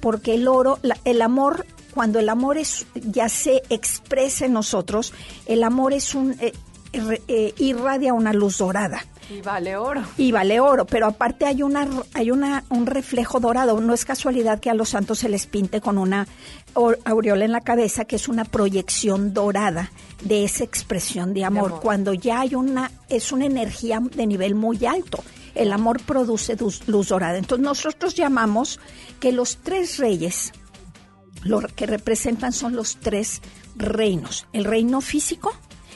porque 0.00 0.34
el 0.34 0.48
oro, 0.48 0.78
el 1.04 1.22
amor, 1.22 1.66
cuando 1.94 2.18
el 2.18 2.28
amor 2.28 2.58
es, 2.58 2.86
ya 2.94 3.28
se 3.28 3.62
expresa 3.68 4.46
en 4.46 4.54
nosotros, 4.54 5.12
el 5.46 5.62
amor 5.62 5.92
es 5.92 6.14
un, 6.14 6.32
eh, 6.40 6.52
eh, 6.92 7.54
irradia 7.58 8.14
una 8.14 8.32
luz 8.32 8.58
dorada. 8.58 9.04
Y 9.30 9.42
vale 9.42 9.76
oro. 9.76 10.02
Y 10.16 10.32
vale 10.32 10.58
oro, 10.58 10.86
pero 10.86 11.06
aparte 11.06 11.46
hay 11.46 11.62
una 11.62 11.88
hay 12.14 12.32
una 12.32 12.64
un 12.68 12.86
reflejo 12.86 13.38
dorado, 13.38 13.80
no 13.80 13.94
es 13.94 14.04
casualidad 14.04 14.58
que 14.58 14.70
a 14.70 14.74
los 14.74 14.88
santos 14.88 15.20
se 15.20 15.28
les 15.28 15.46
pinte 15.46 15.80
con 15.80 15.98
una 15.98 16.26
aureola 16.74 17.44
en 17.44 17.52
la 17.52 17.60
cabeza 17.60 18.04
que 18.04 18.16
es 18.16 18.26
una 18.28 18.44
proyección 18.44 19.32
dorada 19.32 19.92
de 20.22 20.44
esa 20.44 20.64
expresión 20.64 21.32
de 21.32 21.44
amor, 21.44 21.80
cuando 21.80 22.12
ya 22.12 22.40
hay 22.40 22.56
una 22.56 22.90
es 23.08 23.30
una 23.30 23.46
energía 23.46 24.00
de 24.00 24.26
nivel 24.26 24.56
muy 24.56 24.84
alto. 24.84 25.22
El 25.54 25.72
amor 25.72 26.02
produce 26.02 26.56
luz, 26.56 26.88
luz 26.88 27.08
dorada. 27.08 27.38
Entonces 27.38 27.64
nosotros 27.64 28.14
llamamos 28.14 28.80
que 29.20 29.30
los 29.30 29.58
tres 29.58 29.98
reyes 29.98 30.52
lo 31.42 31.60
que 31.60 31.86
representan 31.86 32.52
son 32.52 32.74
los 32.74 32.96
tres 32.96 33.40
reinos, 33.76 34.46
el 34.52 34.64
reino 34.64 35.00
físico, 35.00 35.52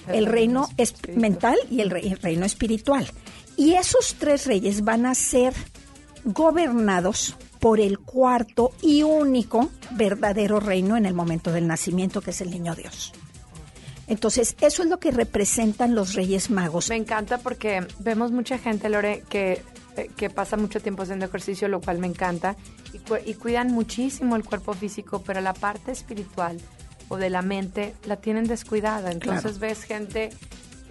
el 0.09 0.27
reino 0.27 0.69
mental 1.15 1.57
y 1.71 1.81
el, 1.81 1.91
reino 1.91 2.45
espiritual. 2.45 3.07
Y 3.57 3.75
esos 3.75 4.17
tres 4.19 4.47
reyes 4.47 4.85
van 4.85 5.07
a 5.07 5.15
ser 5.15 5.55
gobernados 6.25 7.37
por 7.61 7.81
el 7.81 7.99
cuarto 7.99 8.73
y 8.83 9.03
único 9.03 9.71
verdadero 9.93 10.61
reino 10.61 10.97
en 10.97 11.07
el 11.07 11.15
momento 11.15 11.53
del 11.53 11.67
nacimiento, 11.67 12.21
que 12.21 12.31
es 12.31 12.41
el 12.41 12.51
niño 12.51 12.75
Dios. 12.75 13.13
Entonces, 14.07 14.55
eso 14.61 14.83
es 14.83 14.89
lo 14.89 14.99
que 14.99 15.11
representan 15.11 15.95
los 15.95 16.15
Reyes 16.15 16.51
Magos. 16.51 16.91
Me 16.91 16.97
encanta 16.97 17.39
porque 17.39 17.87
vemos 18.01 18.33
mucha 18.33 18.59
gente, 18.59 18.91
Lore, 18.91 19.25
que, 19.31 19.63
eh, 19.97 20.11
que 20.15 20.29
pasa 20.29 20.59
mucho 20.59 20.81
tiempo 20.81 21.05
haciendo 21.05 21.25
ejercicio, 21.25 21.69
lo 21.69 21.81
cual 21.81 21.99
me 21.99 22.07
encanta, 22.07 22.55
y, 22.93 23.31
y 23.31 23.35
cuidan 23.35 23.69
muchísimo 23.69 24.37
el 24.37 24.45
cuerpo 24.45 24.75
físico, 24.75 25.23
pero 25.25 25.41
la 25.41 25.55
parte 25.55 25.93
espiritual 25.93 26.61
o 27.09 27.17
de 27.17 27.31
la 27.31 27.43
mente 27.43 27.95
la 28.05 28.17
tienen 28.17 28.45
descuidada. 28.45 29.11
Entonces 29.11 29.59
ves 29.59 29.85
gente 29.85 30.31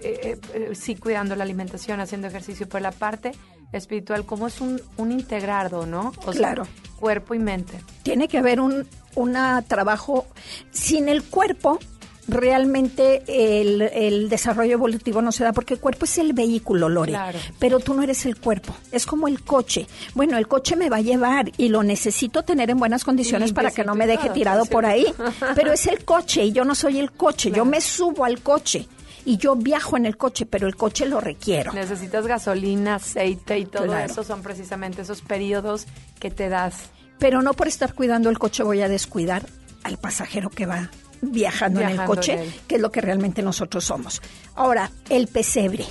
eh, 0.03 0.39
eh, 0.53 0.75
sí 0.75 0.95
cuidando 0.95 1.35
la 1.35 1.43
alimentación, 1.43 1.99
haciendo 1.99 2.27
ejercicio, 2.27 2.67
pero 2.67 2.81
la 2.81 2.91
parte 2.91 3.31
espiritual, 3.71 4.25
como 4.25 4.47
es 4.47 4.61
un, 4.61 4.81
un 4.97 5.11
integrado, 5.11 5.85
¿no? 5.85 6.13
O 6.25 6.31
claro. 6.31 6.67
cuerpo 6.99 7.33
y 7.33 7.39
mente. 7.39 7.79
Tiene 8.03 8.27
que 8.27 8.37
haber 8.37 8.59
un 8.59 8.87
una 9.15 9.61
trabajo 9.61 10.25
sin 10.71 11.07
el 11.07 11.23
cuerpo 11.23 11.79
realmente 12.27 13.21
el, 13.27 14.29
desarrollo 14.29 14.73
evolutivo 14.73 15.21
no 15.21 15.33
se 15.33 15.43
da 15.43 15.51
porque 15.51 15.73
el 15.73 15.79
cuerpo 15.81 16.05
es 16.05 16.17
el 16.17 16.31
vehículo, 16.31 16.87
Lore. 16.87 17.17
Pero 17.59 17.79
tú 17.79 17.93
no 17.93 18.01
eres 18.01 18.25
el 18.25 18.37
cuerpo. 18.37 18.73
Es 18.91 19.05
como 19.05 19.27
el 19.27 19.41
coche. 19.41 19.87
Bueno, 20.15 20.37
el 20.37 20.47
coche 20.47 20.77
me 20.77 20.89
va 20.89 20.97
a 20.97 21.01
llevar 21.01 21.51
y 21.57 21.67
lo 21.67 21.83
necesito 21.83 22.43
tener 22.43 22.69
en 22.69 22.77
buenas 22.77 23.03
condiciones 23.03 23.51
para 23.51 23.71
que 23.71 23.83
no 23.83 23.93
me 23.93 24.07
deje 24.07 24.29
tirado 24.29 24.65
por 24.65 24.85
ahí. 24.85 25.05
Pero 25.55 25.73
es 25.73 25.85
el 25.87 26.05
coche 26.05 26.45
y 26.45 26.51
yo 26.53 26.63
no 26.63 26.75
soy 26.75 26.99
el 26.99 27.11
coche. 27.11 27.51
Yo 27.51 27.65
me 27.65 27.81
subo 27.81 28.23
al 28.23 28.41
coche 28.41 28.87
y 29.25 29.37
yo 29.37 29.55
viajo 29.55 29.97
en 29.97 30.05
el 30.05 30.17
coche, 30.17 30.45
pero 30.45 30.67
el 30.67 30.75
coche 30.75 31.05
lo 31.05 31.19
requiero. 31.19 31.73
Necesitas 31.73 32.27
gasolina, 32.27 32.95
aceite 32.95 33.57
y 33.59 33.65
todo 33.65 33.95
eso 33.97 34.23
son 34.23 34.41
precisamente 34.41 35.01
esos 35.01 35.21
periodos 35.21 35.85
que 36.19 36.31
te 36.31 36.49
das. 36.49 36.89
Pero 37.19 37.41
no 37.41 37.53
por 37.53 37.67
estar 37.67 37.93
cuidando 37.93 38.29
el 38.29 38.39
coche 38.39 38.63
voy 38.63 38.81
a 38.81 38.89
descuidar 38.89 39.45
al 39.83 39.97
pasajero 39.97 40.49
que 40.49 40.65
va 40.65 40.89
viajando, 41.21 41.81
en 41.81 41.89
el 41.89 42.03
coche, 42.05 42.51
que 42.67 42.75
es 42.75 42.81
lo 42.81 42.91
que 42.91 43.01
realmente 43.01 43.41
nosotros 43.41 43.85
somos. 43.85 44.21
Ahora, 44.55 44.91
el 45.09 45.27
pesebre. 45.27 45.85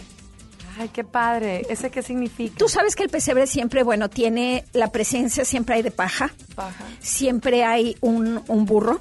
Ay, 0.78 0.88
qué 0.88 1.04
padre. 1.04 1.66
¿Ese 1.68 1.90
qué 1.90 2.02
significa? 2.02 2.54
Tú 2.56 2.68
sabes 2.68 2.96
que 2.96 3.02
el 3.02 3.10
pesebre 3.10 3.46
siempre, 3.46 3.82
bueno, 3.82 4.08
tiene 4.08 4.64
la 4.72 4.90
presencia, 4.90 5.44
siempre 5.44 5.76
hay 5.76 5.82
de 5.82 5.90
paja. 5.90 6.32
Paja. 6.54 6.84
Siempre 7.00 7.64
hay 7.64 7.96
un, 8.00 8.42
burro. 8.66 9.00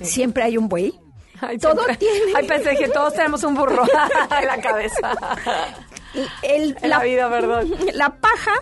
Siempre 0.00 0.44
hay 0.44 0.56
un 0.56 0.68
buey. 0.68 0.94
Todo 1.60 1.82
tiene. 1.98 2.32
Ay, 2.34 2.46
pensé 2.46 2.76
que 2.76 2.88
todos 2.88 3.14
tenemos 3.14 3.42
un 3.44 3.54
burro 3.54 3.84
en 4.40 4.46
la 4.46 4.60
cabeza. 4.60 5.16
El, 6.42 6.76
la, 6.82 7.00
vida, 7.00 7.28
perdón. 7.28 7.74
La 7.94 8.10
paja. 8.10 8.54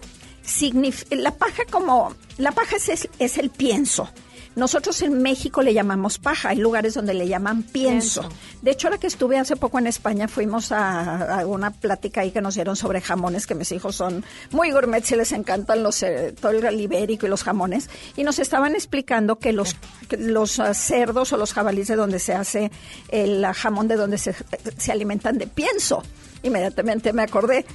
La 1.10 1.32
paja 1.32 1.64
como. 1.70 2.14
La 2.38 2.52
paja 2.52 2.76
es, 2.76 3.08
es 3.18 3.38
el 3.38 3.50
pienso. 3.50 4.08
Nosotros 4.56 5.02
en 5.02 5.20
México 5.20 5.62
le 5.62 5.74
llamamos 5.74 6.18
paja, 6.18 6.48
hay 6.48 6.56
lugares 6.56 6.94
donde 6.94 7.12
le 7.12 7.28
llaman 7.28 7.62
pienso. 7.62 8.26
De 8.62 8.70
hecho, 8.70 8.88
ahora 8.88 8.98
que 8.98 9.06
estuve 9.06 9.38
hace 9.38 9.54
poco 9.54 9.78
en 9.78 9.86
España, 9.86 10.28
fuimos 10.28 10.72
a, 10.72 11.44
una 11.46 11.70
plática 11.70 12.22
ahí 12.22 12.30
que 12.30 12.40
nos 12.40 12.54
dieron 12.54 12.74
sobre 12.74 13.02
jamones, 13.02 13.46
que 13.46 13.54
mis 13.54 13.70
hijos 13.72 13.96
son 13.96 14.24
muy 14.52 14.70
gourmet, 14.70 15.04
y 15.10 15.14
les 15.14 15.32
encantan 15.32 15.82
los, 15.82 16.02
eh, 16.02 16.34
todo 16.40 16.52
el 16.52 16.80
ibérico 16.80 17.26
y 17.26 17.28
los 17.28 17.44
jamones, 17.44 17.90
y 18.16 18.24
nos 18.24 18.38
estaban 18.38 18.74
explicando 18.74 19.38
que 19.38 19.52
los, 19.52 19.76
los 20.18 20.58
ah, 20.58 20.72
cerdos 20.72 21.34
o 21.34 21.36
los 21.36 21.52
jabalíes 21.52 21.88
de 21.88 21.96
donde 21.96 22.18
se 22.18 22.32
hace 22.32 22.72
el 23.10 23.44
jamón, 23.44 23.88
de 23.88 23.96
donde 23.96 24.16
se, 24.16 24.34
se 24.78 24.90
alimentan 24.90 25.36
de 25.36 25.48
pienso. 25.48 26.02
Inmediatamente 26.42 27.12
me 27.12 27.22
acordé. 27.22 27.66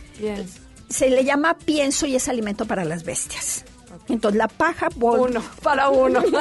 Se 0.89 1.12
le 1.12 1.24
llama 1.24 1.58
pienso 1.60 2.08
y 2.08 2.15
es 2.15 2.28
alimento 2.28 2.65
para 2.65 2.84
las 2.86 3.04
bestias. 3.04 3.65
Entonces 4.09 4.37
la 4.37 4.47
paja... 4.47 4.87
Uno, 5.29 5.41
para 5.63 5.89
uno. 5.89 6.21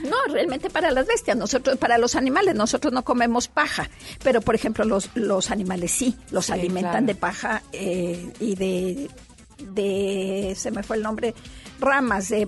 No, 0.00 0.14
realmente 0.32 0.70
para 0.70 0.92
las 0.92 1.08
bestias, 1.08 1.36
nosotros, 1.36 1.76
para 1.76 1.98
los 1.98 2.14
animales, 2.14 2.54
nosotros 2.54 2.92
no 2.92 3.02
comemos 3.02 3.48
paja, 3.48 3.90
pero 4.22 4.40
por 4.40 4.54
ejemplo 4.54 4.84
los, 4.84 5.10
los 5.16 5.50
animales 5.50 5.90
sí, 5.90 6.16
los 6.30 6.50
alimentan 6.50 7.04
de 7.06 7.16
paja 7.16 7.64
eh, 7.72 8.32
y 8.38 8.54
de, 8.54 9.10
de, 9.58 10.54
se 10.56 10.70
me 10.70 10.84
fue 10.84 10.98
el 10.98 11.02
nombre, 11.02 11.34
ramas, 11.80 12.28
de, 12.28 12.46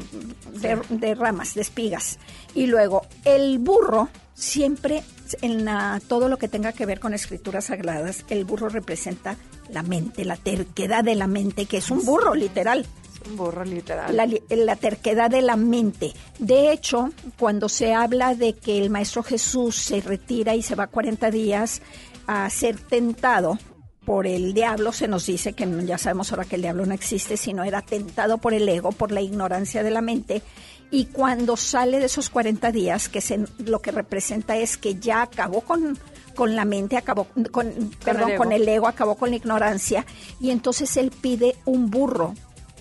de, 0.91 1.15
ramas, 1.17 1.55
de 1.55 1.63
espigas. 1.63 2.21
Y 2.55 2.67
luego 2.67 3.03
el 3.25 3.59
burro 3.59 4.09
siempre 4.33 5.03
en 5.43 5.65
la- 5.65 6.01
todo 6.07 6.29
lo 6.29 6.39
que 6.39 6.47
tenga 6.47 6.73
que 6.73 6.87
ver 6.87 7.01
con 7.01 7.15
escrituras 7.15 7.65
sagradas, 7.65 8.25
el 8.29 8.45
burro 8.45 8.69
representa 8.69 9.35
la 9.71 9.83
mente, 9.83 10.25
la 10.25 10.37
terquedad 10.37 11.03
de 11.03 11.17
la 11.17 11.27
mente, 11.27 11.67
que 11.67 11.79
es 11.79 11.91
un 11.91 12.05
burro 12.05 12.37
literal. 12.37 12.87
Burro 13.35 13.65
literal. 13.65 14.17
La, 14.17 14.77
terquedad 14.77 15.31
de 15.31 15.43
la 15.43 15.57
mente. 15.57 16.13
De 16.39 16.73
hecho, 16.73 17.11
cuando 17.39 17.69
se 17.69 17.95
habla 17.95 18.35
de 18.35 18.55
que 18.55 18.79
el 18.79 18.91
Maestro 18.91 19.23
Jesús 19.23 19.77
se 19.77 20.01
retira 20.01 20.55
y 20.55 20.63
se 20.63 20.75
va 20.75 20.87
40 20.87 21.31
días 21.31 21.83
a 22.27 22.49
ser 22.51 22.79
tentado 22.79 23.59
por 24.05 24.27
el 24.27 24.55
diablo, 24.55 24.93
se 24.93 25.09
nos 25.09 25.27
dice 25.27 25.53
que 25.53 25.69
ya 25.85 25.99
sabemos 25.99 26.33
ahora 26.33 26.45
que 26.45 26.57
el 26.57 26.63
diablo 26.63 26.87
no 26.87 26.95
existe, 26.95 27.37
sino 27.37 27.65
era 27.65 27.83
tentado 27.83 28.39
por 28.39 28.55
el 28.55 28.69
ego, 28.69 28.93
por 28.93 29.13
la 29.13 29.21
ignorancia 29.21 29.83
de 29.83 29.91
la 29.91 30.01
mente. 30.01 30.43
Y 30.91 31.07
cuando 31.07 31.57
sale 31.57 32.01
de 32.01 32.07
esos 32.07 32.31
40 32.31 32.73
días, 32.73 33.09
que 33.09 33.21
se, 33.21 33.45
lo 33.59 33.81
que 33.81 33.93
representa 33.93 34.57
es 34.57 34.77
que 34.77 34.97
ya 34.97 35.23
acabó 35.23 35.61
con, 35.61 35.97
con 36.35 36.57
la 36.57 36.65
mente, 36.65 36.97
acabó 36.97 37.29
con, 37.53 37.93
perdón, 38.05 38.33
con 38.37 38.51
el 38.51 38.67
ego, 38.67 38.89
acabó 38.89 39.15
con 39.15 39.31
la 39.31 39.37
ignorancia, 39.37 40.05
y 40.41 40.51
entonces 40.51 40.97
él 40.97 41.13
pide 41.13 41.55
un 41.65 41.91
burro 41.91 42.35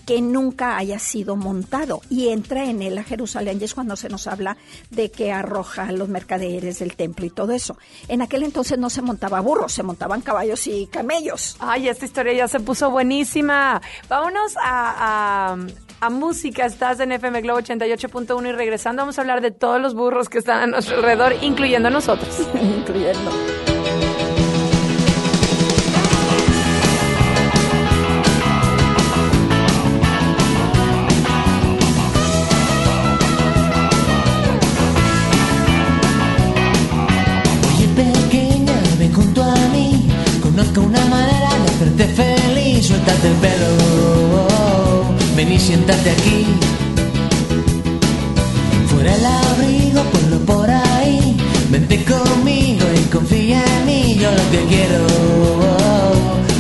que 0.10 0.22
nunca 0.24 0.76
haya 0.76 0.98
sido 0.98 1.36
montado 1.36 2.02
y 2.10 2.30
entra 2.30 2.65
en 2.65 2.82
él 2.82 2.98
a 2.98 3.04
Jerusalén 3.04 3.60
y 3.62 3.65
es 3.65 3.76
cuando 3.76 3.95
se 3.95 4.10
nos 4.10 4.26
habla 4.26 4.58
de 4.89 5.12
que 5.12 5.32
arroja 5.32 5.84
a 5.84 5.91
los 5.91 6.10
mercaderes 6.10 6.80
del 6.80 6.95
templo 6.95 7.28
y 7.28 7.30
todo 7.30 7.52
eso. 7.52 7.78
En 8.08 8.24
aquel 8.24 8.41
entonces 8.41 8.80
no 8.80 8.89
se 8.89 9.04
montaba 9.04 9.39
burros, 9.39 9.72
se 9.72 9.84
montaban 9.84 10.22
caballos 10.22 10.65
y 10.65 10.88
camellos. 10.88 11.58
Ay, 11.60 11.89
esta 11.89 12.06
historia 12.06 12.34
ya 12.34 12.48
se 12.48 12.60
puso 12.60 12.89
buenísima. 12.89 13.84
Vámonos 14.10 14.58
a, 14.58 15.52
a, 15.52 15.58
a 16.02 16.10
música. 16.10 16.65
Estás 16.65 17.00
en 17.02 17.12
FM 17.12 17.41
Globo 17.41 17.60
88.1 17.60 18.50
y 18.50 18.52
regresando 18.54 19.04
vamos 19.04 19.19
a 19.19 19.22
hablar 19.22 19.41
de 19.41 19.52
todos 19.52 19.80
los 19.80 19.93
burros 19.93 20.28
que 20.28 20.39
están 20.39 20.63
a 20.63 20.65
nuestro 20.65 20.95
alrededor, 20.95 21.36
incluyendo 21.43 21.89
a 21.89 21.91
nosotros. 21.91 22.36
incluyendo. 22.56 23.68
El 43.27 43.34
pelo. 43.36 44.47
Ven 45.36 45.51
y 45.51 45.60
siéntate 45.60 46.12
aquí. 46.12 46.45
Fuera 48.88 49.15
el 49.15 49.25
abrigo, 49.25 50.03
ponlo 50.12 50.38
por 50.45 50.69
ahí. 50.69 51.38
Vente 51.69 52.03
conmigo 52.05 52.86
y 52.95 53.03
confía 53.10 53.63
en 53.77 53.86
mí. 53.86 54.17
Yo 54.19 54.32
lo 54.32 54.51
que 54.51 54.62
quiero 54.67 55.05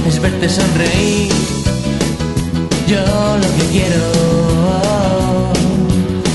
Es 0.07 0.19
verte 0.21 0.49
sonreír. 0.49 1.31
Yo 2.87 2.97
lo 3.43 3.49
que 3.57 3.65
quiero 3.71 4.03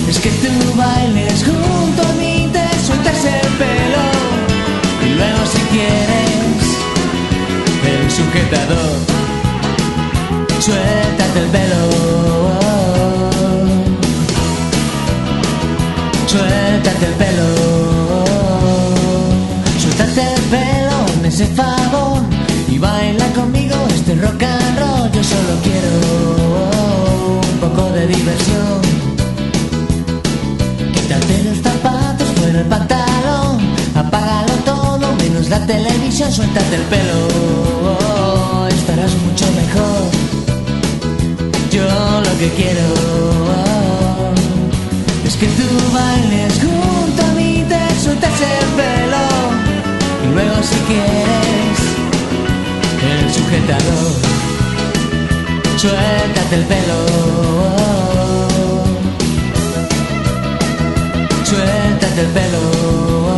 Es 0.09 0.21
que 0.21 0.31
tú 0.31 0.51
bailes 0.77 1.43
junto 1.43 2.03
a 2.09 2.13
mí 2.13 2.49
Te 2.53 2.65
sueltas 2.87 3.25
el 3.25 3.49
pelo. 3.59 4.05
Y 5.05 5.09
luego 5.17 5.47
si 5.53 5.59
quieres 5.75 6.65
El 7.85 8.11
sujetador 8.11 9.34
Suéltate 10.65 11.41
el 11.41 11.49
pelo. 11.49 11.77
Suéltate 16.27 17.05
el 17.05 17.13
pelo. 17.23 17.49
Suéltate 19.79 20.23
el 20.23 20.43
pelo 20.55 20.97
en 21.19 21.27
ese 21.27 21.47
favor 21.49 22.23
Y 22.69 22.79
baila 22.79 23.27
conmigo 23.35 23.77
este 23.95 24.15
rock 24.15 24.43
and 24.43 24.79
roll. 24.79 25.13
Yo 25.13 25.23
solo 25.23 25.55
quiero 25.63 25.91
un 27.53 27.59
poco 27.61 27.91
de 27.93 28.07
diversión. 28.07 28.81
Quítate 30.95 31.45
los 31.45 31.59
zapatos 31.59 32.29
fuera 32.37 32.61
el 32.61 32.67
pantalón 32.67 33.59
Apágalo 33.95 34.55
todo 34.65 35.15
menos 35.17 35.51
la 35.51 35.61
televisión. 35.67 36.33
Suéltate 36.33 36.77
el 36.77 36.83
pelo 36.85 38.69
Estarás 38.71 39.13
mucho 39.27 39.45
mejor 39.53 40.24
Yo 41.75 41.83
lo 41.83 42.39
que 42.39 42.49
quiero. 42.51 42.87
Es 45.27 45.35
que 45.35 45.47
tú 45.47 45.67
bailes 45.93 46.55
junto 46.61 47.23
a 47.25 47.33
mí 47.35 47.65
Te 47.69 48.01
sueltas 48.01 48.41
el 48.41 48.67
pelo 48.79 49.25
Y 50.23 50.35
luego 50.35 50.63
si 50.63 50.77
quieres 50.87 51.79
El 53.11 53.33
sujetador 53.33 54.35
Suéltate 55.77 56.55
el 56.55 56.65
pelo. 56.65 56.99
Suéltate 61.45 62.21
el 62.21 62.29
pelo 62.29 63.34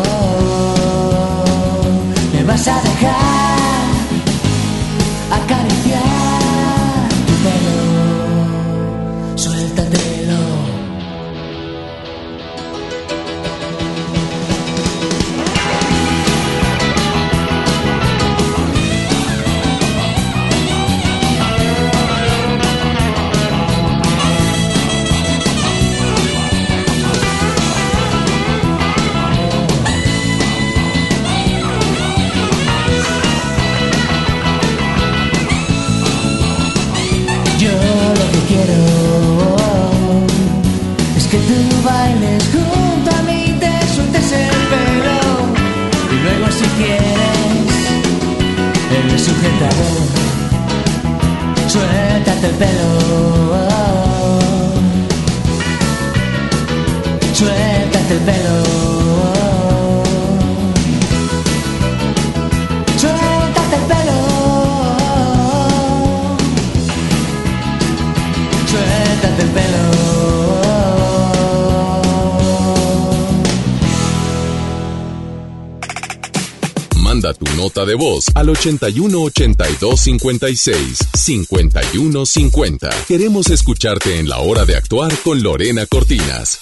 voz 77.97 78.27
al 78.35 78.49
81 78.49 79.21
82 79.21 80.01
56 80.01 80.99
51 81.15 82.27
50. 82.27 82.91
Queremos 83.09 83.51
escucharte 83.51 84.19
en 84.19 84.29
la 84.29 84.39
hora 84.39 84.65
de 84.65 84.77
actuar 84.77 85.13
con 85.25 85.43
Lorena 85.43 85.87
Cortinas. 85.87 86.61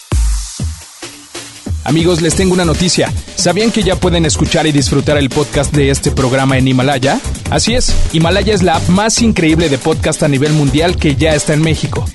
Amigos, 1.85 2.23
les 2.23 2.35
tengo 2.35 2.55
una 2.55 2.64
noticia. 2.64 3.12
¿Sabían 3.37 3.70
que 3.70 3.83
ya 3.83 3.97
pueden 3.97 4.25
escuchar 4.25 4.66
y 4.66 4.73
disfrutar 4.73 5.18
el 5.18 5.29
podcast 5.29 5.75
de 5.75 5.90
este 5.90 6.11
programa 6.11 6.57
en 6.57 6.66
Himalaya? 6.66 7.20
Así 7.51 7.75
es, 7.75 7.94
Himalaya 8.12 8.55
es 8.55 8.62
la 8.62 8.77
app 8.77 8.88
más 8.88 9.20
increíble 9.20 9.68
de 9.68 9.77
podcast 9.77 10.23
a 10.23 10.29
nivel 10.29 10.55
mundial 10.55 10.97
que 10.97 11.14
ya 11.14 11.35
está 11.35 11.53
en 11.53 11.61
México 11.61 12.07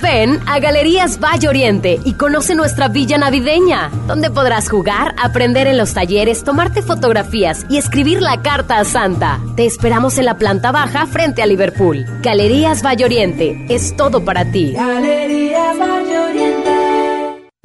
Ven 0.00 0.38
a 0.46 0.58
Galerías 0.60 1.18
Valle 1.18 1.48
Oriente 1.48 1.98
y 2.04 2.14
conoce 2.14 2.54
nuestra 2.54 2.88
villa 2.88 3.18
navideña, 3.18 3.90
donde 4.06 4.30
podrás 4.30 4.68
jugar, 4.70 5.14
aprender 5.22 5.66
en 5.66 5.76
los 5.76 5.94
talleres, 5.94 6.44
tomarte 6.44 6.82
fotografías 6.82 7.66
y 7.68 7.78
escribir 7.78 8.22
la 8.22 8.42
carta 8.42 8.78
a 8.78 8.84
Santa. 8.84 9.40
Te 9.56 9.66
esperamos 9.66 10.18
en 10.18 10.26
la 10.26 10.38
planta 10.38 10.72
baja 10.72 11.06
frente 11.06 11.42
a 11.42 11.46
Liverpool. 11.46 12.04
Galerías 12.22 12.82
Valle 12.82 13.04
Oriente 13.04 13.66
es 13.68 13.96
todo 13.96 14.24
para 14.24 14.50
ti. 14.50 14.74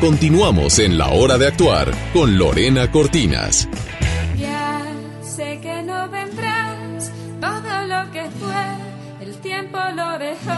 Continuamos 0.00 0.78
en 0.78 0.98
la 0.98 1.08
hora 1.10 1.38
de 1.38 1.46
actuar 1.46 1.90
con 2.12 2.36
Lorena 2.36 2.90
Cortinas. 2.90 3.68
Ya 4.38 4.82
sé 5.22 5.58
que 5.60 5.82
no 5.82 6.08
vendrás, 6.08 7.10
todo 7.40 7.86
lo 7.86 8.10
que 8.12 8.28
fue, 8.38 9.26
el 9.26 9.34
tiempo 9.38 9.78
lo 9.94 10.18
dejó 10.18 10.50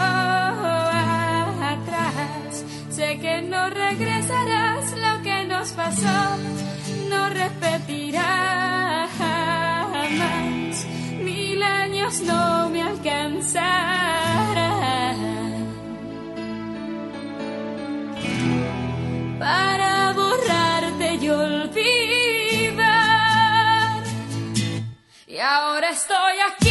atrás. 1.63 2.65
Sé 2.91 3.19
que 3.21 3.43
no 3.43 3.71
regresarás, 3.71 4.93
lo 4.93 5.23
que 5.23 5.45
nos 5.47 5.71
pasó 5.71 6.37
no 7.09 7.31
repetirá 7.31 9.09
jamás. 9.17 10.87
Mil 11.23 11.63
años 11.63 12.21
no 12.23 12.69
me 12.71 12.83
alcanzarán. 12.83 14.01
Para 19.39 20.13
borrarte 20.13 21.15
y 21.15 21.29
olvidar. 21.31 22.81
Y 25.27 25.39
ahora 25.39 25.91
estoy 25.91 26.37
aquí 26.51 26.70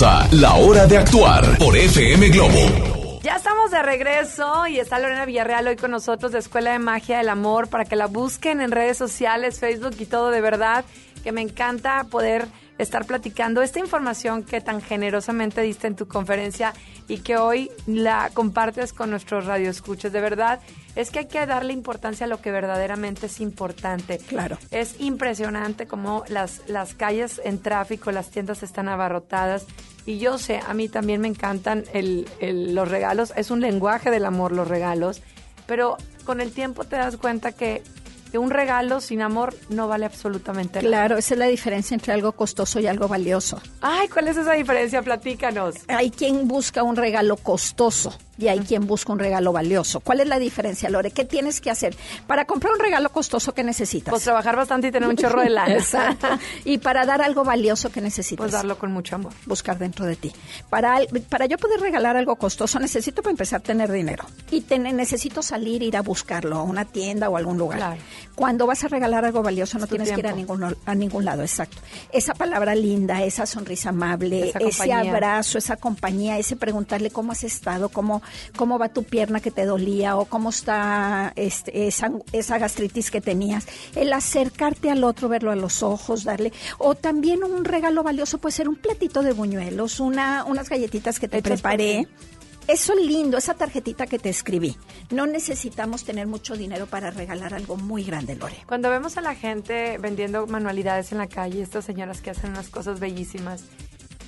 La 0.00 0.54
Hora 0.54 0.86
de 0.86 0.96
Actuar 0.96 1.58
por 1.58 1.76
FM 1.76 2.28
Globo. 2.28 3.18
Ya 3.20 3.34
estamos 3.34 3.72
de 3.72 3.82
regreso 3.82 4.68
y 4.68 4.78
está 4.78 5.00
Lorena 5.00 5.24
Villarreal 5.24 5.66
hoy 5.66 5.74
con 5.74 5.90
nosotros 5.90 6.30
de 6.30 6.38
Escuela 6.38 6.70
de 6.70 6.78
Magia 6.78 7.18
del 7.18 7.28
Amor 7.28 7.68
para 7.68 7.84
que 7.84 7.96
la 7.96 8.06
busquen 8.06 8.60
en 8.60 8.70
redes 8.70 8.96
sociales, 8.96 9.58
Facebook 9.58 9.96
y 9.98 10.06
todo 10.06 10.30
de 10.30 10.40
verdad, 10.40 10.84
que 11.24 11.32
me 11.32 11.40
encanta 11.40 12.04
poder 12.04 12.46
estar 12.78 13.04
platicando 13.06 13.60
esta 13.60 13.78
información 13.80 14.42
que 14.44 14.60
tan 14.60 14.80
generosamente 14.80 15.60
diste 15.62 15.86
en 15.88 15.96
tu 15.96 16.06
conferencia 16.08 16.72
y 17.08 17.18
que 17.18 17.36
hoy 17.36 17.70
la 17.86 18.30
compartes 18.32 18.92
con 18.92 19.10
nuestros 19.10 19.46
radioescuchas. 19.46 20.12
De 20.12 20.20
verdad, 20.20 20.60
es 20.94 21.10
que 21.10 21.20
hay 21.20 21.26
que 21.26 21.44
darle 21.46 21.72
importancia 21.72 22.24
a 22.24 22.28
lo 22.28 22.40
que 22.40 22.50
verdaderamente 22.52 23.26
es 23.26 23.40
importante. 23.40 24.18
Claro. 24.18 24.58
Es 24.70 25.00
impresionante 25.00 25.86
cómo 25.86 26.24
las, 26.28 26.62
las 26.68 26.94
calles 26.94 27.40
en 27.44 27.58
tráfico, 27.60 28.12
las 28.12 28.30
tiendas 28.30 28.62
están 28.62 28.88
abarrotadas. 28.88 29.66
Y 30.06 30.18
yo 30.18 30.38
sé, 30.38 30.60
a 30.66 30.72
mí 30.74 30.88
también 30.88 31.20
me 31.20 31.28
encantan 31.28 31.84
el, 31.92 32.26
el- 32.40 32.74
los 32.74 32.88
regalos. 32.88 33.32
Es 33.36 33.50
un 33.50 33.60
lenguaje 33.60 34.10
del 34.10 34.24
amor 34.24 34.52
los 34.52 34.68
regalos. 34.68 35.20
Pero 35.66 35.98
con 36.24 36.40
el 36.40 36.52
tiempo 36.52 36.84
te 36.84 36.96
das 36.96 37.16
cuenta 37.18 37.52
que, 37.52 37.82
que 38.30 38.38
un 38.38 38.50
regalo 38.50 39.00
sin 39.00 39.22
amor 39.22 39.54
no 39.68 39.88
vale 39.88 40.06
absolutamente 40.06 40.78
nada. 40.78 40.88
Claro, 40.88 41.18
esa 41.18 41.34
es 41.34 41.38
la 41.38 41.46
diferencia 41.46 41.94
entre 41.94 42.12
algo 42.12 42.32
costoso 42.32 42.80
y 42.80 42.86
algo 42.86 43.08
valioso. 43.08 43.60
Ay, 43.80 44.08
¿cuál 44.08 44.28
es 44.28 44.36
esa 44.36 44.52
diferencia? 44.52 45.02
Platícanos. 45.02 45.76
Hay 45.88 46.10
quien 46.10 46.48
busca 46.48 46.82
un 46.82 46.96
regalo 46.96 47.36
costoso 47.36 48.16
y 48.38 48.48
hay 48.48 48.60
quien 48.60 48.86
busca 48.86 49.12
un 49.12 49.18
regalo 49.18 49.52
valioso. 49.52 50.00
¿Cuál 50.00 50.20
es 50.20 50.28
la 50.28 50.38
diferencia, 50.38 50.88
Lore? 50.88 51.10
¿Qué 51.10 51.24
tienes 51.24 51.60
que 51.60 51.70
hacer? 51.70 51.96
Para 52.26 52.46
comprar 52.46 52.72
un 52.72 52.80
regalo 52.80 53.10
costoso, 53.10 53.52
¿qué 53.52 53.64
necesitas? 53.64 54.10
Pues 54.10 54.22
trabajar 54.22 54.56
bastante 54.56 54.88
y 54.88 54.92
tener 54.92 55.08
un 55.08 55.16
chorro 55.16 55.42
de 55.42 55.50
lana. 55.50 55.74
Exacto. 55.74 56.28
Y 56.64 56.78
para 56.78 57.04
dar 57.04 57.20
algo 57.22 57.44
valioso, 57.44 57.90
¿qué 57.90 58.00
necesitas? 58.00 58.38
Pues 58.38 58.52
darlo 58.52 58.78
con 58.78 58.92
mucho 58.92 59.16
amor. 59.16 59.32
Buscar 59.46 59.78
dentro 59.78 60.06
de 60.06 60.16
ti. 60.16 60.32
Para, 60.70 61.00
para 61.28 61.46
yo 61.46 61.58
poder 61.58 61.80
regalar 61.80 62.16
algo 62.16 62.36
costoso, 62.36 62.78
necesito 62.78 63.22
para 63.22 63.32
empezar 63.32 63.58
tener 63.60 63.90
dinero. 63.90 64.24
Y 64.50 64.64
necesito 64.78 65.42
salir, 65.42 65.82
ir 65.82 65.96
a 65.96 66.02
buscarlo 66.02 66.56
a 66.56 66.62
una 66.62 66.84
tienda 66.84 67.28
o 67.28 67.36
a 67.36 67.38
algún 67.38 67.58
lugar. 67.58 67.78
Claro. 67.78 68.00
Cuando 68.34 68.66
vas 68.66 68.84
a 68.84 68.88
regalar 68.88 69.24
algo 69.24 69.42
valioso, 69.42 69.78
no 69.78 69.86
tu 69.86 69.96
tienes 69.96 70.12
que 70.12 70.20
ir 70.20 70.26
a 70.26 70.32
ningún, 70.32 70.76
a 70.84 70.94
ningún 70.94 71.24
lado, 71.24 71.42
exacto. 71.42 71.78
Esa 72.12 72.34
palabra 72.34 72.74
linda, 72.74 73.22
esa 73.22 73.46
sonrisa 73.46 73.90
amable, 73.90 74.50
Esa 74.50 74.58
ese 74.58 74.92
abrazo, 74.92 75.58
esa 75.58 75.76
compañía, 75.76 76.38
ese 76.38 76.56
preguntarle 76.56 77.10
cómo 77.10 77.32
has 77.32 77.44
estado, 77.44 77.88
cómo, 77.88 78.22
cómo 78.56 78.78
va 78.78 78.88
tu 78.88 79.04
pierna 79.04 79.40
que 79.40 79.50
te 79.50 79.64
dolía 79.64 80.16
o 80.16 80.24
cómo 80.26 80.50
está 80.50 81.32
este, 81.36 81.88
esa, 81.88 82.12
esa 82.32 82.58
gastritis 82.58 83.10
que 83.10 83.20
tenías. 83.20 83.66
El 83.94 84.12
acercarte 84.12 84.90
al 84.90 85.04
otro, 85.04 85.28
verlo 85.28 85.50
a 85.50 85.56
los 85.56 85.82
ojos, 85.82 86.24
darle. 86.24 86.52
O 86.78 86.94
también 86.94 87.44
un 87.44 87.64
regalo 87.64 88.02
valioso 88.02 88.38
puede 88.38 88.52
ser 88.52 88.68
un 88.68 88.76
platito 88.76 89.22
de 89.22 89.32
buñuelos, 89.32 90.00
una, 90.00 90.44
unas 90.44 90.68
galletitas 90.68 91.18
que 91.18 91.28
te 91.28 91.42
preparé. 91.42 92.08
Eso 92.68 92.94
lindo, 92.94 93.38
esa 93.38 93.54
tarjetita 93.54 94.06
que 94.06 94.18
te 94.18 94.28
escribí. 94.28 94.76
No 95.10 95.26
necesitamos 95.26 96.04
tener 96.04 96.26
mucho 96.26 96.54
dinero 96.54 96.86
para 96.86 97.10
regalar 97.10 97.54
algo 97.54 97.76
muy 97.76 98.04
grande, 98.04 98.36
Lore. 98.36 98.56
Cuando 98.66 98.90
vemos 98.90 99.16
a 99.16 99.22
la 99.22 99.34
gente 99.34 99.96
vendiendo 99.96 100.46
manualidades 100.46 101.10
en 101.12 101.18
la 101.18 101.28
calle, 101.28 101.62
estas 101.62 101.86
señoras 101.86 102.20
que 102.20 102.28
hacen 102.28 102.50
unas 102.50 102.68
cosas 102.68 103.00
bellísimas, 103.00 103.64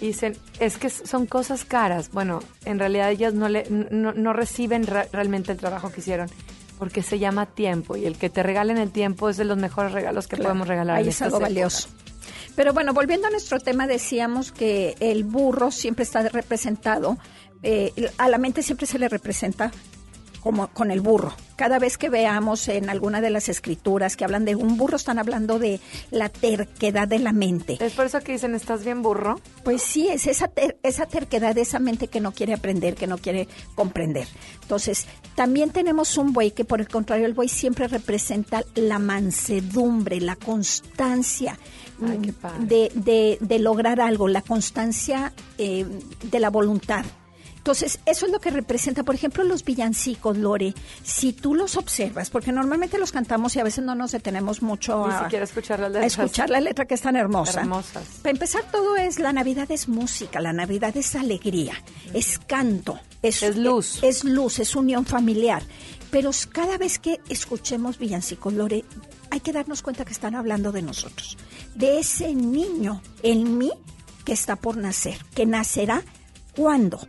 y 0.01 0.07
dicen, 0.09 0.37
es 0.59 0.79
que 0.79 0.89
son 0.91 1.27
cosas 1.27 1.65
caras. 1.65 2.11
Bueno, 2.13 2.41
en 2.65 2.79
realidad 2.79 3.11
ellas 3.11 3.35
no, 3.35 3.49
le, 3.49 3.65
no, 3.69 4.13
no 4.13 4.33
reciben 4.33 4.87
re- 4.87 5.09
realmente 5.13 5.53
el 5.53 5.59
trabajo 5.59 5.91
que 5.93 6.01
hicieron, 6.01 6.29
porque 6.79 7.03
se 7.03 7.19
llama 7.19 7.47
tiempo, 7.47 7.97
y 7.97 8.07
el 8.07 8.17
que 8.17 8.31
te 8.31 8.43
regalen 8.43 8.79
el 8.79 8.91
tiempo 8.91 9.29
es 9.29 9.37
de 9.37 9.45
los 9.45 9.59
mejores 9.59 9.93
regalos 9.93 10.27
que 10.27 10.37
Claro, 10.37 10.51
podemos 10.51 10.69
regalar. 10.69 10.97
Ahí 10.97 11.09
es 11.09 11.21
algo 11.23 11.37
épocas. 11.37 11.49
valioso. 11.55 11.89
Pero 12.57 12.73
bueno, 12.73 12.93
volviendo 12.95 13.27
a 13.29 13.31
nuestro 13.31 13.59
tema, 13.61 13.87
decíamos 13.87 14.51
que 14.53 14.95
el 15.01 15.25
burro 15.25 15.71
siempre 15.71 16.03
está 16.03 16.21
representado, 16.29 17.17
eh, 17.63 17.93
a 18.19 18.29
la 18.29 18.39
mente 18.39 18.63
siempre 18.63 18.87
se 18.87 18.99
le 18.99 19.09
representa 19.09 19.71
como 20.43 20.69
con 20.69 20.91
el 20.91 21.01
burro. 21.01 21.33
Cada 21.57 21.79
vez 21.79 21.99
que 21.99 22.09
veamos 22.09 22.69
en 22.69 22.89
alguna 22.89 23.21
de 23.21 23.29
las 23.31 23.49
escrituras 23.51 24.17
que 24.17 24.25
hablan 24.25 24.45
de 24.47 24.55
un 24.55 24.77
burro, 24.79 24.97
están 24.97 25.19
hablando 25.19 25.59
de 25.59 25.79
la 26.11 26.29
terquedad 26.31 27.07
de 27.07 27.19
la 27.19 27.33
mente. 27.33 27.77
Es 27.81 27.93
por 27.93 28.07
eso 28.07 28.21
que 28.21 28.33
dicen, 28.33 28.55
¿estás 28.55 28.83
bien 28.85 29.03
burro? 29.03 29.39
Pues 29.63 29.83
sí, 29.83 30.09
es 30.09 30.27
esa, 30.27 30.49
ter- 30.49 30.79
esa 30.83 31.05
terquedad, 31.07 31.57
esa 31.59 31.79
mente 31.79 32.09
que 32.09 32.21
no 32.21 32.33
quiere 32.33 32.55
aprender, 32.55 32.95
que 32.95 33.07
no 33.07 33.19
quiere 33.19 33.47
comprender. 33.75 34.27
Entonces, 34.63 35.07
también 35.35 35.71
tenemos 35.71 36.17
un 36.17 36.33
buey 36.33 36.53
que 36.53 36.65
por 36.65 36.81
el 36.81 36.89
contrario, 36.89 37.27
el 37.27 37.35
buey 37.35 37.49
siempre 37.49 37.89
representa 37.89 38.63
la 38.75 38.99
mansedumbre, 38.99 40.21
la 40.21 40.37
constancia 40.37 41.59
Ay, 42.03 42.35
de, 42.61 42.91
de- 42.95 43.37
de 43.41 43.59
lograr 43.59 44.01
algo, 44.01 44.29
la 44.29 44.41
constancia 44.43 45.33
eh, 45.59 45.85
de 46.23 46.41
la 46.41 46.49
voluntad. 46.49 47.05
Entonces, 47.61 48.01
eso 48.07 48.25
es 48.25 48.33
lo 48.33 48.41
que 48.41 48.51
representa, 48.51 49.03
por 49.03 49.15
ejemplo, 49.15 49.45
los 49.45 49.65
villancicos, 49.65 50.39
Lore. 50.39 50.73
Si 51.03 51.35
tú 51.35 51.55
los 51.55 51.77
observas, 51.77 52.31
porque 52.31 52.53
normalmente 52.53 52.97
los 52.97 53.13
cantamos 53.13 53.55
y 53.55 53.61
a 53.61 53.65
veces 53.65 53.85
no 53.85 53.95
nos 53.95 54.13
detenemos 54.13 54.63
mucho 54.63 55.07
Ni 55.07 55.13
a, 55.13 55.25
siquiera 55.25 55.45
escuchar 55.45 55.79
las 55.81 55.89
a 55.89 55.93
letras. 55.93 56.19
escuchar 56.19 56.49
la 56.49 56.61
letra 56.61 56.87
que 56.87 56.95
es 56.95 57.03
tan 57.03 57.17
hermosa. 57.17 57.61
Hermosas. 57.61 58.03
Para 58.23 58.31
empezar, 58.31 58.65
todo 58.73 58.97
es, 58.97 59.19
la 59.19 59.35
Navidad 59.35 59.71
es 59.71 59.89
música, 59.89 60.41
la 60.41 60.55
Navidad 60.55 60.97
es 60.97 61.15
alegría, 61.15 61.75
es 62.15 62.39
canto, 62.39 62.99
es, 63.21 63.43
Es 63.43 63.57
luz. 63.57 64.03
Es, 64.03 64.25
luz, 64.25 64.59
es 64.59 64.75
unión 64.75 65.05
familiar. 65.05 65.63
Pero 66.11 66.31
cada 66.51 66.79
vez 66.79 66.99
que 66.99 67.21
escuchemos 67.29 67.99
villancicos, 67.99 68.55
Lore, 68.55 68.87
hay 69.31 69.41
que 69.41 69.53
darnos 69.53 69.83
cuenta 69.83 70.07
que 70.07 70.13
están 70.13 70.35
hablando 70.35 70.73
de 70.73 70.81
nosotros, 70.81 71.37
de 71.75 71.99
ese 71.99 72.35
niño 72.35 73.03
en 73.23 73.59
mí 73.59 73.71
que 74.25 74.33
está 74.33 74.57
por 74.57 74.79
nacer, 74.79 75.19
que 75.35 75.45
nacerá 75.45 76.03
cuando, 76.57 77.01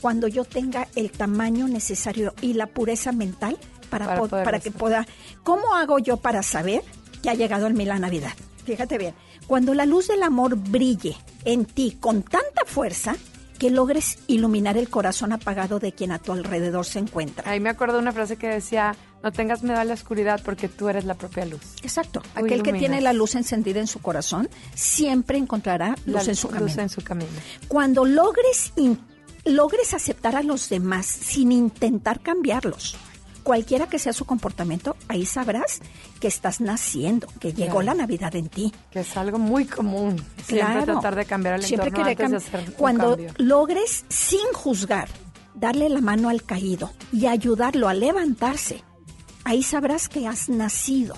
cuando 0.00 0.28
yo 0.28 0.44
tenga 0.44 0.88
el 0.94 1.10
tamaño 1.10 1.68
necesario 1.68 2.34
y 2.40 2.54
la 2.54 2.66
pureza 2.66 3.12
mental 3.12 3.56
para, 3.90 4.06
Para 4.06 4.20
po- 4.20 4.28
para 4.28 4.60
que 4.60 4.70
pueda. 4.70 5.06
¿Cómo 5.42 5.74
hago 5.74 5.98
yo 5.98 6.16
para 6.18 6.42
saber 6.42 6.82
que 7.22 7.30
ha 7.30 7.34
llegado 7.34 7.66
en 7.66 7.74
mí 7.76 7.84
la 7.84 7.98
Navidad? 7.98 8.32
Fíjate 8.64 8.98
bien, 8.98 9.14
cuando 9.46 9.74
la 9.74 9.84
luz 9.86 10.08
del 10.08 10.22
amor 10.22 10.56
brille 10.56 11.16
en 11.44 11.64
ti 11.64 11.96
con 11.98 12.22
tanta 12.22 12.64
fuerza 12.66 13.16
que 13.58 13.68
logres 13.70 14.18
iluminar 14.26 14.78
el 14.78 14.88
corazón 14.88 15.32
apagado 15.32 15.80
de 15.80 15.92
quien 15.92 16.12
a 16.12 16.18
tu 16.18 16.32
alrededor 16.32 16.86
se 16.86 16.98
encuentra. 16.98 17.50
Ahí 17.50 17.60
me 17.60 17.68
acuerdo 17.68 17.98
una 17.98 18.10
frase 18.12 18.36
que 18.36 18.46
decía, 18.48 18.96
no 19.22 19.32
tengas 19.32 19.62
miedo 19.62 19.78
a 19.78 19.84
la 19.84 19.92
oscuridad 19.92 20.40
porque 20.42 20.68
tú 20.68 20.88
eres 20.88 21.04
la 21.04 21.12
propia 21.14 21.44
luz. 21.44 21.60
Exacto. 21.82 22.20
Tú 22.22 22.28
Aquel 22.46 22.62
que 22.62 22.72
tiene 22.72 23.02
la 23.02 23.12
luz 23.12 23.34
encendida 23.34 23.80
en 23.80 23.86
su 23.86 23.98
corazón 24.00 24.48
siempre 24.74 25.36
encontrará 25.36 25.94
La 26.06 26.20
luz 26.20 26.28
en 26.28 26.36
su 26.36 26.46
luz 26.48 26.56
camino. 26.58 26.82
en 26.82 26.88
su 26.88 27.02
camino. 27.02 27.30
Cuando 27.68 28.06
logres 28.06 28.72
in- 28.76 28.98
logres 29.44 29.94
aceptar 29.94 30.36
a 30.36 30.42
los 30.42 30.68
demás 30.68 31.06
sin 31.06 31.52
intentar 31.52 32.20
cambiarlos, 32.20 32.96
cualquiera 33.42 33.88
que 33.88 33.98
sea 33.98 34.12
su 34.12 34.24
comportamiento, 34.26 34.96
ahí 35.08 35.24
sabrás 35.26 35.80
que 36.20 36.28
estás 36.28 36.60
naciendo, 36.60 37.26
que 37.40 37.52
llegó 37.52 37.80
Claro. 37.80 37.82
la 37.86 37.94
Navidad 37.94 38.34
en 38.36 38.48
ti. 38.48 38.72
Que 38.90 39.00
es 39.00 39.16
algo 39.16 39.38
muy 39.38 39.64
común. 39.64 40.16
Siempre 40.44 40.58
Claro. 40.58 40.92
tratar 40.92 41.16
de 41.16 41.24
cambiar 41.24 41.54
el 41.56 41.62
Siempre 41.62 41.88
entorno 41.88 42.08
antes 42.10 42.30
de 42.30 42.36
hacer 42.36 42.74
Cuando 42.74 43.16
logres 43.38 44.04
sin 44.08 44.46
juzgar 44.54 45.08
darle 45.54 45.88
la 45.88 46.00
mano 46.00 46.28
al 46.28 46.42
caído 46.42 46.90
y 47.12 47.26
ayudarlo 47.26 47.88
a 47.88 47.94
levantarse, 47.94 48.82
ahí 49.44 49.62
sabrás 49.62 50.08
que 50.08 50.26
has 50.26 50.48
nacido, 50.48 51.16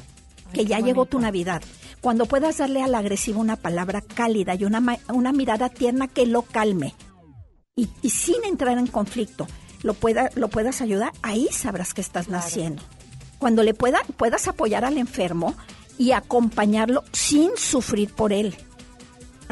que 0.52 0.64
ya 0.64 0.80
llegó 0.80 1.06
tu 1.06 1.18
Navidad. 1.18 1.62
Cuando 2.00 2.26
puedas 2.26 2.58
darle 2.58 2.82
al 2.82 2.94
agresivo 2.94 3.40
una 3.40 3.56
palabra 3.56 4.00
cálida 4.00 4.54
y 4.54 4.64
una, 4.64 4.98
una 5.12 5.32
mirada 5.32 5.68
tierna 5.68 6.08
que 6.08 6.26
lo 6.26 6.42
calme 6.42 6.94
y, 7.76 7.88
y 8.02 8.10
sin 8.10 8.44
entrar 8.44 8.78
en 8.78 8.86
conflicto, 8.86 9.46
lo, 9.82 9.94
pueda, 9.94 10.30
lo 10.34 10.48
puedas 10.48 10.80
ayudar, 10.80 11.12
ahí 11.22 11.48
sabrás 11.50 11.94
que 11.94 12.00
estás 12.00 12.28
naciendo. 12.28 12.82
Cuando 13.38 13.62
le 13.62 13.74
pueda, 13.74 14.00
puedas 14.16 14.46
apoyar 14.48 14.84
al 14.84 14.98
enfermo 14.98 15.54
y 15.98 16.12
acompañarlo 16.12 17.04
sin 17.12 17.50
sufrir 17.56 18.12
por 18.14 18.32
él 18.32 18.56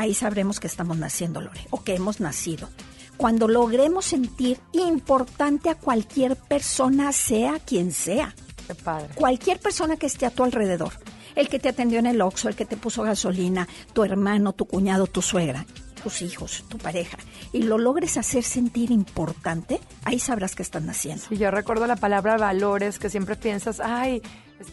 ahí 0.01 0.15
sabremos 0.15 0.61
que 0.61 0.67
estamos 0.67 0.97
naciendo, 0.99 1.41
Lore, 1.41 1.67
o 1.71 1.83
que 1.83 1.95
hemos 1.95 2.21
nacido. 2.21 2.69
Cuando 3.17 3.49
logremos 3.49 4.07
sentir 4.07 4.59
importante 4.73 5.69
a 5.69 5.75
cualquier 5.75 6.37
persona, 6.37 7.13
sea 7.13 7.59
quien 7.59 7.93
sea. 7.93 8.35
Qué 8.67 8.75
padre. 8.75 9.15
Cualquier 9.15 9.61
persona 9.61 9.97
que 9.97 10.07
esté 10.07 10.27
a 10.27 10.31
tu 10.31 10.43
alrededor. 10.43 10.93
El 11.35 11.49
que 11.49 11.59
te 11.59 11.69
atendió 11.69 11.99
en 11.99 12.07
el 12.07 12.23
Oxxo, 12.23 12.49
el 12.49 12.57
que 12.57 12.65
te 12.65 12.77
puso 12.77 13.03
gasolina, 13.03 13.69
tu 13.93 14.05
hermano, 14.05 14.53
tu 14.53 14.65
cuñado, 14.65 15.07
tu 15.07 15.23
suegra, 15.23 15.67
tus 16.03 16.23
hijos, 16.23 16.65
tu 16.69 16.79
pareja. 16.79 17.19
Y 17.53 17.63
lo 17.63 17.79
logres 17.79 18.17
hacer 18.17 18.43
sentir 18.45 18.91
importante, 18.91 19.81
ahí 20.05 20.19
sabrás 20.19 20.55
que 20.55 20.63
estás 20.63 20.83
naciendo. 20.83 21.25
Y 21.31 21.37
yo 21.37 21.51
recuerdo 21.51 21.87
la 21.87 21.97
palabra 21.97 22.37
valores, 22.37 22.99
que 22.99 23.11
siempre 23.11 23.37
piensas, 23.37 23.81
ay, 23.81 24.23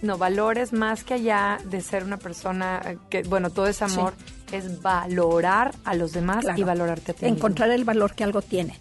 no, 0.02 0.18
valores 0.18 0.74
más 0.74 1.04
que 1.04 1.14
allá 1.16 1.60
de 1.66 1.82
ser 1.82 2.04
una 2.04 2.18
persona 2.18 2.82
eh, 2.86 2.98
que, 3.10 3.24
bueno, 3.24 3.50
todo 3.50 3.68
es 3.68 3.82
amor, 3.82 4.14
es 4.52 4.82
valorar 4.82 5.74
a 5.86 5.94
los 5.94 6.12
demás 6.14 6.40
Claro. 6.44 6.60
y 6.60 6.64
valorarte 6.64 7.12
a 7.12 7.16
ti 7.16 7.26
mismo. 7.26 7.38
encontrar 7.38 7.70
el 7.72 7.84
valor 7.86 8.14
que 8.14 8.24
algo 8.24 8.42
tiene. 8.42 8.80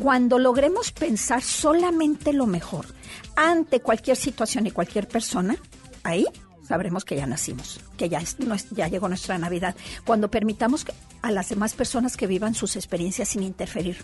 Cuando 0.00 0.38
logremos 0.38 0.92
pensar 0.92 1.42
solamente 1.42 2.32
lo 2.32 2.46
mejor 2.46 2.86
ante 3.34 3.80
cualquier 3.80 4.16
situación 4.16 4.66
y 4.66 4.70
cualquier 4.70 5.08
persona, 5.08 5.56
ahí 6.04 6.26
sabremos 6.66 7.04
que 7.04 7.16
ya 7.16 7.26
nacimos, 7.26 7.80
que 7.96 8.08
ya, 8.08 8.18
es, 8.18 8.36
ya 8.70 8.88
llegó 8.88 9.08
nuestra 9.08 9.38
Navidad. 9.38 9.74
Cuando 10.04 10.30
permitamos 10.30 10.84
a 11.22 11.30
las 11.30 11.48
demás 11.48 11.74
personas 11.74 12.16
que 12.16 12.26
vivan 12.26 12.54
sus 12.54 12.76
experiencias 12.76 13.28
sin 13.28 13.42
interferir, 13.42 13.98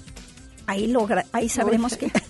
ahí, 0.66 0.86
logra, 0.86 1.26
ahí 1.32 1.48
sabremos 1.48 1.92
Uy. 1.92 1.98
que... 1.98 2.12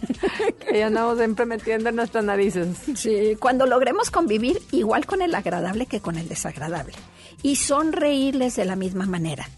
Que 0.73 0.79
ya 0.79 0.87
andamos 0.87 1.19
siempre 1.19 1.45
metiendo 1.45 1.91
en 1.91 1.97
nuestras 1.97 2.25
narices. 2.25 2.69
Sí, 2.95 3.37
cuando 3.39 3.67
logremos 3.67 4.11
convivir 4.11 4.63
igual 4.71 5.05
con 5.05 5.21
el 5.21 5.35
agradable 5.35 5.87
que 5.87 6.01
con 6.01 6.17
el 6.17 6.29
desagradable 6.29 6.95
y 7.43 7.57
sonreírles 7.57 8.57
de 8.57 8.65
la 8.65 8.77
misma 8.77 9.05
manera. 9.07 9.49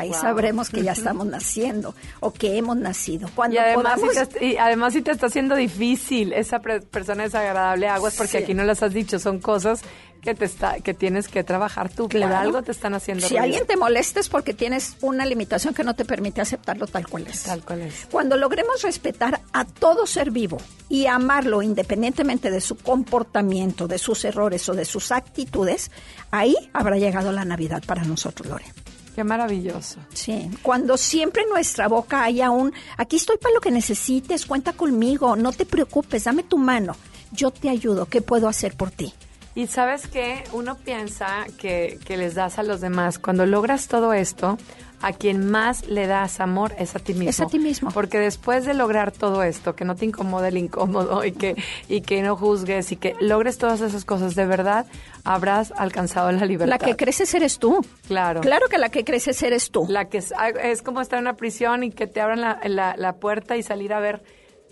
Ahí 0.00 0.08
Wow. 0.10 0.20
sabremos 0.20 0.70
que 0.70 0.82
ya 0.82 0.92
estamos 0.92 1.26
naciendo 1.26 1.94
o 2.20 2.32
que 2.32 2.56
hemos 2.56 2.76
nacido. 2.76 3.28
Cuando 3.34 3.56
Y 3.56 3.58
además, 3.58 4.00
podamos- 4.00 4.14
si 4.16 4.26
te, 4.26 4.44
y 4.46 4.56
además 4.56 4.92
si 4.92 5.02
te 5.02 5.10
está 5.10 5.26
haciendo 5.26 5.54
difícil 5.56 6.32
esa 6.32 6.58
persona 6.60 7.24
desagradable, 7.24 7.88
aguas, 7.88 8.14
porque 8.16 8.38
Sí. 8.38 8.44
aquí 8.44 8.54
no 8.54 8.64
las 8.64 8.82
has 8.82 8.92
dicho, 8.94 9.18
son 9.18 9.38
cosas 9.40 9.82
que 10.22 10.34
te 10.34 10.44
está 10.44 10.80
que 10.80 10.92
tienes 10.92 11.28
que 11.28 11.42
trabajar 11.44 11.88
tú, 11.88 12.02
por 12.02 12.10
Claro. 12.10 12.36
algo 12.36 12.62
te 12.62 12.72
están 12.72 12.92
haciendo 12.92 13.22
Si 13.26 13.30
ruido. 13.34 13.44
alguien 13.44 13.66
te 13.66 13.78
molesta 13.78 14.20
es 14.20 14.28
porque 14.28 14.52
tienes 14.52 14.96
una 15.00 15.24
limitación 15.24 15.72
que 15.72 15.82
no 15.82 15.94
te 15.94 16.04
permite 16.04 16.42
aceptarlo 16.42 16.86
tal 16.86 17.06
cual 17.08 17.26
es. 17.26 17.44
Tal 17.44 17.64
cual 17.64 17.80
es. 17.80 18.06
Cuando 18.10 18.36
logremos 18.36 18.82
respetar 18.82 19.40
a 19.54 19.64
todo 19.64 20.06
ser 20.06 20.30
vivo 20.30 20.58
y 20.90 21.06
amarlo 21.06 21.62
independientemente 21.62 22.50
de 22.50 22.60
su 22.60 22.76
comportamiento, 22.76 23.88
de 23.88 23.96
sus 23.96 24.22
errores 24.26 24.68
o 24.68 24.74
de 24.74 24.84
sus 24.84 25.10
actitudes, 25.10 25.90
ahí 26.30 26.54
habrá 26.74 26.96
llegado 26.98 27.32
la 27.32 27.46
Navidad 27.46 27.82
para 27.86 28.04
nosotros, 28.04 28.46
Lore. 28.46 28.66
Qué 29.14 29.24
maravilloso. 29.24 29.98
Sí, 30.14 30.50
cuando 30.62 30.96
siempre 30.96 31.42
en 31.42 31.48
nuestra 31.50 31.88
boca 31.88 32.22
haya 32.22 32.50
un, 32.50 32.72
aquí 32.96 33.16
estoy 33.16 33.38
para 33.38 33.54
lo 33.54 33.60
que 33.60 33.70
necesites, 33.70 34.46
cuenta 34.46 34.72
conmigo, 34.72 35.36
no 35.36 35.52
te 35.52 35.66
preocupes, 35.66 36.24
dame 36.24 36.42
tu 36.42 36.58
mano, 36.58 36.94
yo 37.32 37.50
te 37.50 37.68
ayudo, 37.68 38.06
¿qué 38.06 38.20
puedo 38.20 38.48
hacer 38.48 38.76
por 38.76 38.90
ti? 38.90 39.12
Y 39.54 39.66
sabes 39.66 40.06
que 40.06 40.44
uno 40.52 40.76
piensa 40.76 41.44
que, 41.58 41.98
que 42.04 42.16
les 42.16 42.34
das 42.36 42.58
a 42.58 42.62
los 42.62 42.80
demás. 42.80 43.18
Cuando 43.18 43.46
logras 43.46 43.88
todo 43.88 44.12
esto, 44.12 44.58
a 45.02 45.12
quien 45.12 45.50
más 45.50 45.86
le 45.86 46.06
das 46.06 46.40
amor 46.40 46.74
es 46.78 46.94
a 46.94 46.98
ti 46.98 47.14
mismo. 47.14 47.30
Es 47.30 47.40
a 47.40 47.46
ti 47.46 47.58
mismo. 47.58 47.90
Porque 47.90 48.18
después 48.18 48.64
de 48.66 48.74
lograr 48.74 49.12
todo 49.12 49.42
esto, 49.42 49.74
que 49.74 49.84
no 49.84 49.96
te 49.96 50.04
incomode 50.04 50.48
el 50.48 50.58
incómodo 50.58 51.24
y 51.24 51.32
que, 51.32 51.56
y 51.88 52.02
que 52.02 52.20
no 52.22 52.36
juzgues 52.36 52.92
y 52.92 52.96
que 52.96 53.16
logres 53.20 53.56
todas 53.58 53.80
esas 53.80 54.04
cosas, 54.04 54.34
de 54.34 54.44
verdad 54.46 54.86
habrás 55.24 55.72
alcanzado 55.76 56.30
la 56.32 56.44
libertad. 56.44 56.78
La 56.78 56.78
que 56.78 56.96
creces 56.96 57.32
eres 57.34 57.58
tú. 57.58 57.84
Claro. 58.08 58.40
Claro 58.40 58.66
que 58.68 58.78
la 58.78 58.90
que 58.90 59.04
creces 59.04 59.42
eres 59.42 59.70
tú. 59.70 59.86
La 59.88 60.06
que 60.10 60.18
es, 60.18 60.32
es 60.62 60.82
como 60.82 61.00
estar 61.00 61.18
en 61.18 61.24
una 61.24 61.34
prisión 61.36 61.82
y 61.82 61.90
que 61.92 62.06
te 62.06 62.20
abran 62.20 62.40
la, 62.40 62.58
la- 62.64 62.94
la 62.96 63.14
puerta 63.16 63.56
y 63.56 63.62
salir 63.62 63.92
a 63.94 64.00
ver 64.00 64.22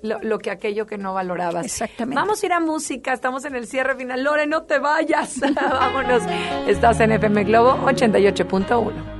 lo, 0.02 0.20
lo 0.22 0.38
que 0.38 0.50
aquello 0.50 0.86
que 0.86 0.96
no 0.98 1.14
valorabas. 1.14 1.64
Exactamente. 1.64 2.20
Vamos 2.20 2.42
a 2.42 2.46
ir 2.46 2.52
a 2.52 2.60
música, 2.60 3.12
estamos 3.12 3.44
en 3.46 3.56
el 3.56 3.66
cierre 3.66 3.96
final. 3.96 4.22
Lore, 4.22 4.46
no 4.46 4.62
te 4.62 4.78
vayas. 4.78 5.40
Vámonos. 5.54 6.22
Estás 6.66 7.00
en 7.00 7.12
FM 7.12 7.44
Globo 7.44 7.76
88.1. 7.86 9.17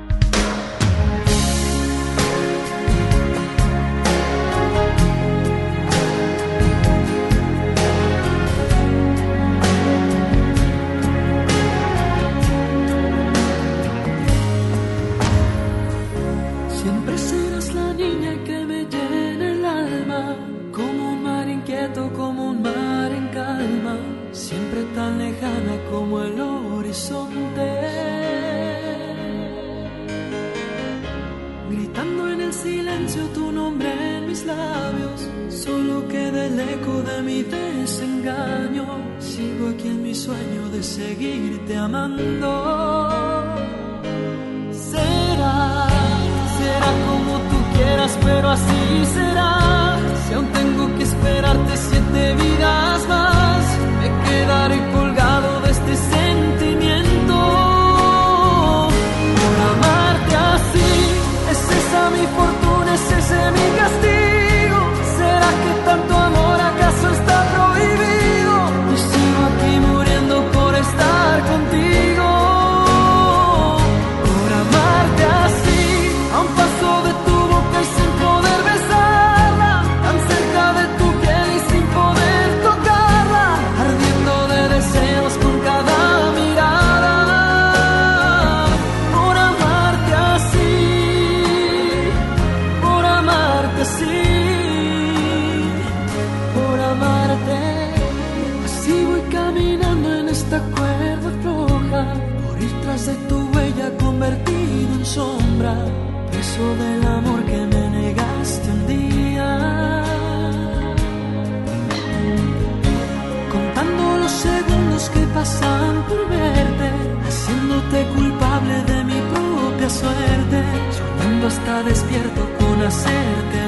despierto 121.85 122.49
con 122.59 122.83
hacerte 122.83 123.68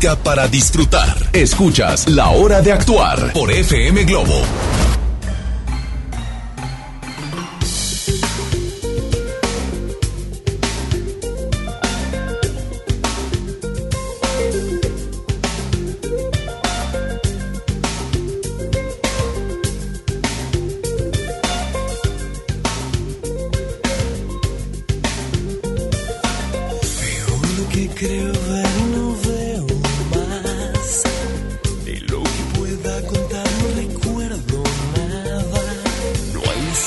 Para 0.00 0.48
disfrutar. 0.48 1.14
Escuchas 1.34 2.08
La 2.08 2.30
Hora 2.30 2.62
de 2.62 2.72
Actuar 2.72 3.34
por 3.34 3.50
FM 3.50 4.04
Globo. 4.04 4.42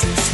No 0.03 0.32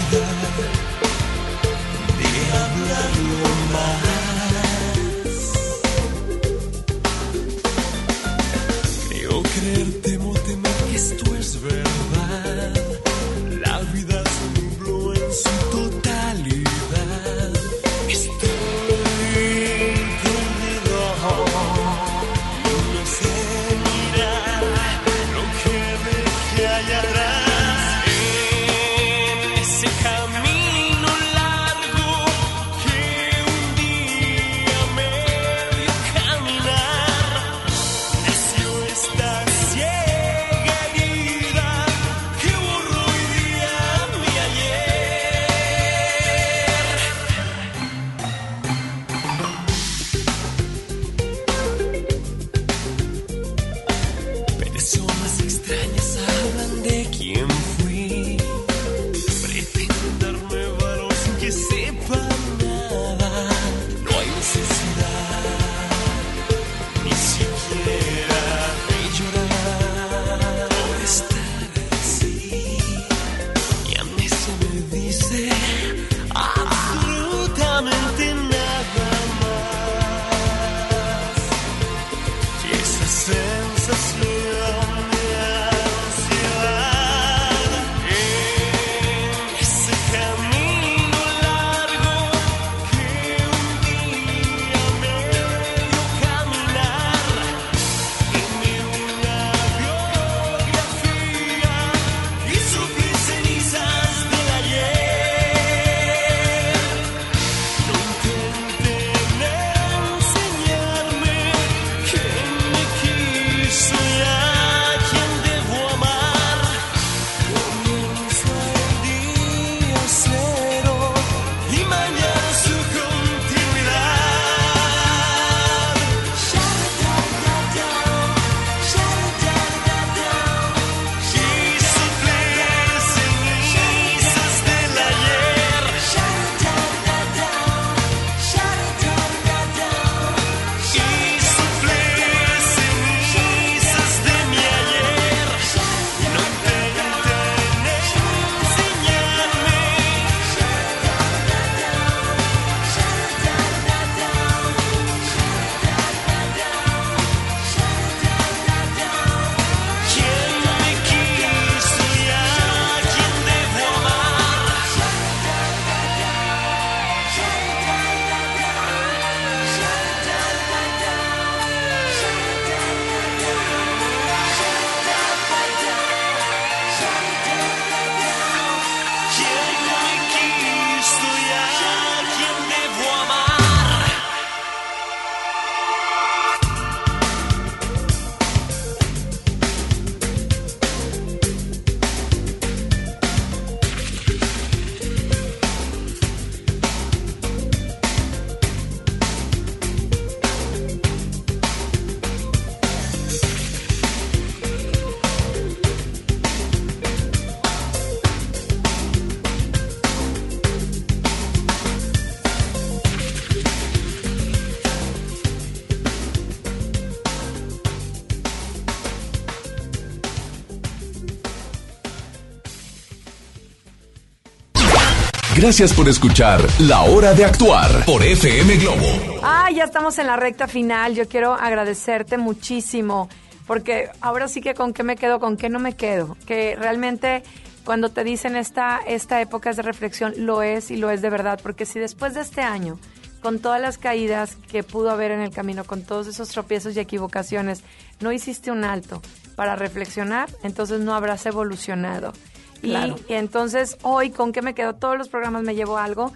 Gracias 225.56 225.93
por 225.93 226.08
escuchar 226.08 226.62
La 226.80 227.02
Hora 227.02 227.34
de 227.34 227.43
Actuar 227.43 228.06
por 228.06 228.24
FM 228.24 228.78
Globo. 228.78 229.39
Ah, 229.41 229.70
ya 229.74 229.84
estamos 229.84 230.20
en 230.20 230.28
la 230.28 230.36
recta 230.36 230.68
final. 230.68 231.16
Yo 231.16 231.28
quiero 231.28 231.54
agradecerte 231.54 232.38
muchísimo 232.38 233.28
porque 233.66 234.10
ahora 234.22 234.47
sí 234.47 234.62
que 234.62 234.76
con 234.76 234.93
qué 234.93 235.04
me 235.04 235.16
quedo, 235.16 235.39
con 235.39 235.58
qué 235.58 235.70
no 235.70 235.80
me 235.80 235.95
quedo. 235.95 236.38
Que 236.45 236.76
realmente 236.76 237.41
cuando 237.84 238.10
te 238.10 238.24
dicen 238.24 238.56
esta, 238.56 239.00
esta 239.08 239.41
época 239.41 239.72
es 239.72 239.78
de 239.78 239.82
reflexión, 239.82 240.34
lo 240.38 240.62
es 240.62 240.91
y 240.91 240.97
lo 240.97 241.10
es 241.10 241.22
de 241.24 241.32
verdad. 241.32 241.60
Porque 241.62 241.88
si 241.88 241.97
después 242.00 242.36
de 242.36 242.41
este 242.41 242.62
año, 242.62 243.00
con 243.41 243.60
todas 243.60 243.82
las 243.82 243.97
caídas 243.97 244.56
que 244.72 244.84
pudo 244.84 245.10
haber 245.10 245.32
en 245.32 245.41
el 245.41 245.50
camino, 245.50 245.84
con 245.84 246.04
todos 246.04 246.28
esos 246.28 246.50
tropiezos 246.50 246.95
y 246.95 247.00
equivocaciones, 247.00 247.84
no 248.20 248.32
hiciste 248.32 248.70
un 248.70 248.84
alto 248.84 249.22
para 249.56 249.76
reflexionar, 249.76 250.47
entonces 250.64 251.00
no 251.02 251.16
habrás 251.16 251.45
evolucionado. 251.47 252.34
Y- 252.82 252.90
Claro. 252.90 253.16
y 253.28 253.34
entonces 253.34 253.98
hoy, 254.04 254.30
¿con 254.32 254.52
qué 254.52 254.62
me 254.62 254.74
quedo? 254.74 254.96
Todos 254.96 255.18
los 255.18 255.30
programas 255.30 255.64
me 255.64 255.76
llevo 255.76 255.98
algo 255.98 256.32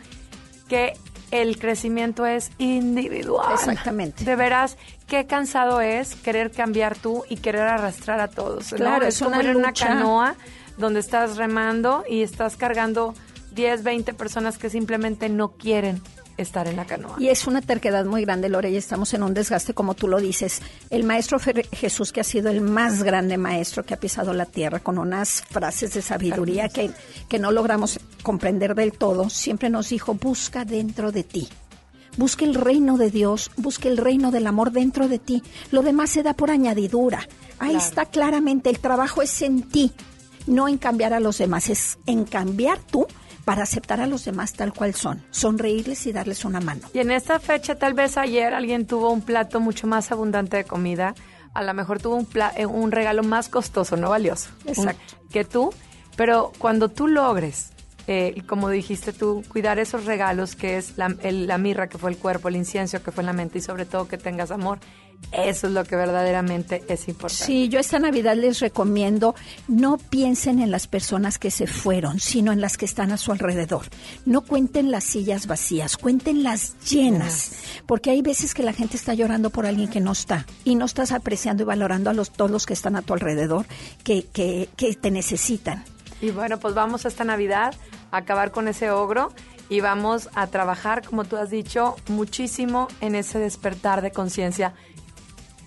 que 0.67 0.93
el 1.31 1.57
crecimiento 1.57 2.25
es 2.25 2.51
individual. 2.59 3.53
Exactamente. 3.53 4.23
De 4.23 4.35
veras, 4.35 4.77
qué 5.07 5.25
cansado 5.25 5.81
es 5.81 6.15
querer 6.15 6.51
cambiar 6.51 6.95
tú 6.95 7.23
y 7.29 7.37
querer 7.37 7.61
arrastrar 7.63 8.19
a 8.19 8.27
todos. 8.29 8.71
¿no? 8.71 8.77
Claro, 8.77 9.05
es 9.05 9.15
es 9.15 9.23
como 9.23 9.39
una 9.39 9.51
una 9.57 9.73
canoa 9.73 10.35
donde 10.77 10.99
estás 10.99 11.37
remando 11.37 12.03
y 12.07 12.21
estás 12.21 12.55
cargando 12.55 13.13
10, 13.51 13.83
20 13.83 14.13
personas 14.13 14.57
que 14.57 14.69
simplemente 14.69 15.29
no 15.29 15.51
quieren 15.53 16.01
estar 16.37 16.67
en 16.67 16.75
la 16.75 16.85
canoa. 16.85 17.15
Y 17.19 17.29
es 17.29 17.45
una 17.47 17.61
terquedad 17.61 18.05
muy 18.05 18.21
grande, 18.23 18.49
Lore, 18.49 18.69
y 18.71 18.75
estamos 18.77 19.13
en 19.13 19.23
un 19.23 19.33
desgaste, 19.33 19.73
como 19.73 19.93
tú 19.93 20.07
lo 20.07 20.19
dices. 20.19 20.61
El 20.89 21.03
maestro 21.03 21.39
Fer- 21.39 21.67
Jesús, 21.71 22.11
que 22.11 22.21
ha 22.21 22.23
sido 22.23 22.49
el 22.49 22.61
más 22.61 23.03
grande 23.03 23.37
maestro 23.37 23.83
que 23.83 23.93
ha 23.93 23.99
pisado 23.99 24.33
la 24.33 24.45
tierra, 24.45 24.79
con 24.79 24.97
unas 24.97 25.41
frases 25.43 25.93
de 25.93 26.01
sabiduría 26.01 26.69
que, 26.69 26.91
que 27.29 27.39
no 27.39 27.51
logramos 27.51 27.99
comprender 28.23 28.75
del 28.75 28.93
todo, 28.93 29.29
siempre 29.29 29.69
nos 29.69 29.89
dijo, 29.89 30.13
busca 30.15 30.65
dentro 30.65 31.11
de 31.11 31.23
ti. 31.23 31.49
Busca 32.15 32.45
el 32.45 32.53
reino 32.53 32.97
de 32.97 33.09
Dios, 33.09 33.49
busca 33.57 33.87
el 33.87 33.97
reino 33.97 34.29
del 34.29 34.45
amor 34.45 34.71
dentro 34.71 35.07
de 35.07 35.17
ti. 35.17 35.41
Lo 35.71 35.81
demás 35.81 36.11
se 36.11 36.21
da 36.21 36.33
por 36.35 36.51
añadidura. 36.51 37.27
Ahí 37.57 37.75
está 37.75 38.05
claramente, 38.05 38.69
el 38.69 38.77
trabajo 38.79 39.21
es 39.23 39.41
en 39.41 39.63
ti, 39.63 39.91
no 40.45 40.67
en 40.67 40.77
cambiar 40.77 41.13
a 41.13 41.19
los 41.19 41.37
demás, 41.39 41.69
es 41.69 41.97
en 42.05 42.25
cambiar 42.25 42.77
tú 42.79 43.07
para 43.45 43.63
aceptar 43.63 43.99
a 43.99 44.07
los 44.07 44.23
demás 44.25 44.53
tal 44.53 44.73
cual 44.73 44.93
son, 44.93 45.21
sonreírles 45.31 46.05
y 46.07 46.13
darles 46.13 46.45
una 46.45 46.59
mano. 46.61 46.81
Y 46.93 46.99
en 46.99 47.11
esta 47.11 47.39
fecha, 47.39 47.75
tal 47.75 47.93
vez 47.93 48.17
ayer 48.17 48.53
alguien 48.53 48.85
tuvo 48.87 49.11
un 49.11 49.21
plato 49.21 49.59
mucho 49.59 49.85
más 49.87 50.11
abundante 50.11 50.57
de 50.57 50.63
comida, 50.63 51.13
a 51.53 51.61
lo 51.61 51.73
mejor 51.73 51.99
tuvo 52.01 52.15
un, 52.15 52.25
pla- 52.25 52.53
eh, 52.55 52.65
un 52.65 52.91
regalo 52.91 53.21
más 53.23 53.49
costoso, 53.49 53.97
no 53.97 54.09
valioso, 54.09 54.49
Exacto. 54.65 55.01
un- 55.23 55.29
que 55.29 55.43
tú, 55.45 55.71
pero 56.15 56.51
cuando 56.57 56.89
tú 56.89 57.07
logres, 57.07 57.71
eh, 58.07 58.41
como 58.47 58.69
dijiste 58.69 59.13
tú, 59.13 59.43
cuidar 59.49 59.77
esos 59.79 60.05
regalos 60.05 60.55
que 60.55 60.77
es 60.77 60.97
la, 60.97 61.15
el- 61.21 61.47
la 61.47 61.57
mirra 61.57 61.87
que 61.87 61.97
fue 61.97 62.11
el 62.11 62.17
cuerpo, 62.17 62.47
el 62.49 62.55
incienso 62.55 63.01
que 63.03 63.11
fue 63.11 63.23
la 63.23 63.33
mente 63.33 63.59
y 63.59 63.61
sobre 63.61 63.85
todo 63.85 64.07
que 64.07 64.17
tengas 64.17 64.51
amor, 64.51 64.79
eso 65.33 65.67
es 65.67 65.73
lo 65.73 65.83
que 65.83 65.95
verdaderamente 65.95 66.83
es 66.87 67.07
importante. 67.07 67.45
Sí, 67.45 67.67
yo 67.67 67.79
esta 67.79 67.97
Navidad 67.97 68.35
les 68.35 68.59
recomiendo, 68.59 69.33
no 69.67 69.97
piensen 69.97 70.59
en 70.59 70.69
las 70.69 70.87
personas 70.87 71.39
que 71.39 71.49
se 71.49 71.65
fueron, 71.65 72.19
sino 72.19 72.51
en 72.51 72.61
las 72.61 72.77
que 72.77 72.85
están 72.85 73.11
a 73.11 73.17
su 73.17 73.31
alrededor. 73.31 73.85
No 74.25 74.41
cuenten 74.41 74.91
las 74.91 75.03
sillas 75.03 75.47
vacías, 75.47 75.97
cuenten 75.97 76.43
las 76.43 76.79
llenas, 76.81 77.53
porque 77.87 78.11
hay 78.11 78.21
veces 78.21 78.53
que 78.53 78.61
la 78.61 78.73
gente 78.73 78.95
está 78.95 79.15
llorando 79.15 79.49
por 79.49 79.65
alguien 79.65 79.89
que 79.89 80.01
no 80.01 80.11
está 80.11 80.45
y 80.63 80.75
no 80.75 80.85
estás 80.85 81.11
apreciando 81.11 81.63
y 81.63 81.65
valorando 81.65 82.11
a 82.11 82.13
los, 82.13 82.31
todos 82.31 82.51
los 82.51 82.67
que 82.67 82.73
están 82.73 82.95
a 82.95 83.01
tu 83.01 83.13
alrededor, 83.13 83.65
que, 84.03 84.27
que, 84.27 84.69
que 84.77 84.93
te 84.93 85.09
necesitan. 85.09 85.83
Y 86.21 86.29
bueno, 86.29 86.59
pues 86.59 86.75
vamos 86.75 87.05
esta 87.05 87.23
Navidad 87.23 87.73
a 88.11 88.17
acabar 88.17 88.51
con 88.51 88.67
ese 88.67 88.91
ogro 88.91 89.33
y 89.67 89.81
vamos 89.81 90.29
a 90.35 90.47
trabajar, 90.47 91.03
como 91.03 91.23
tú 91.23 91.37
has 91.37 91.49
dicho, 91.49 91.95
muchísimo 92.07 92.87
en 93.01 93.15
ese 93.15 93.39
despertar 93.39 94.03
de 94.03 94.11
conciencia 94.11 94.73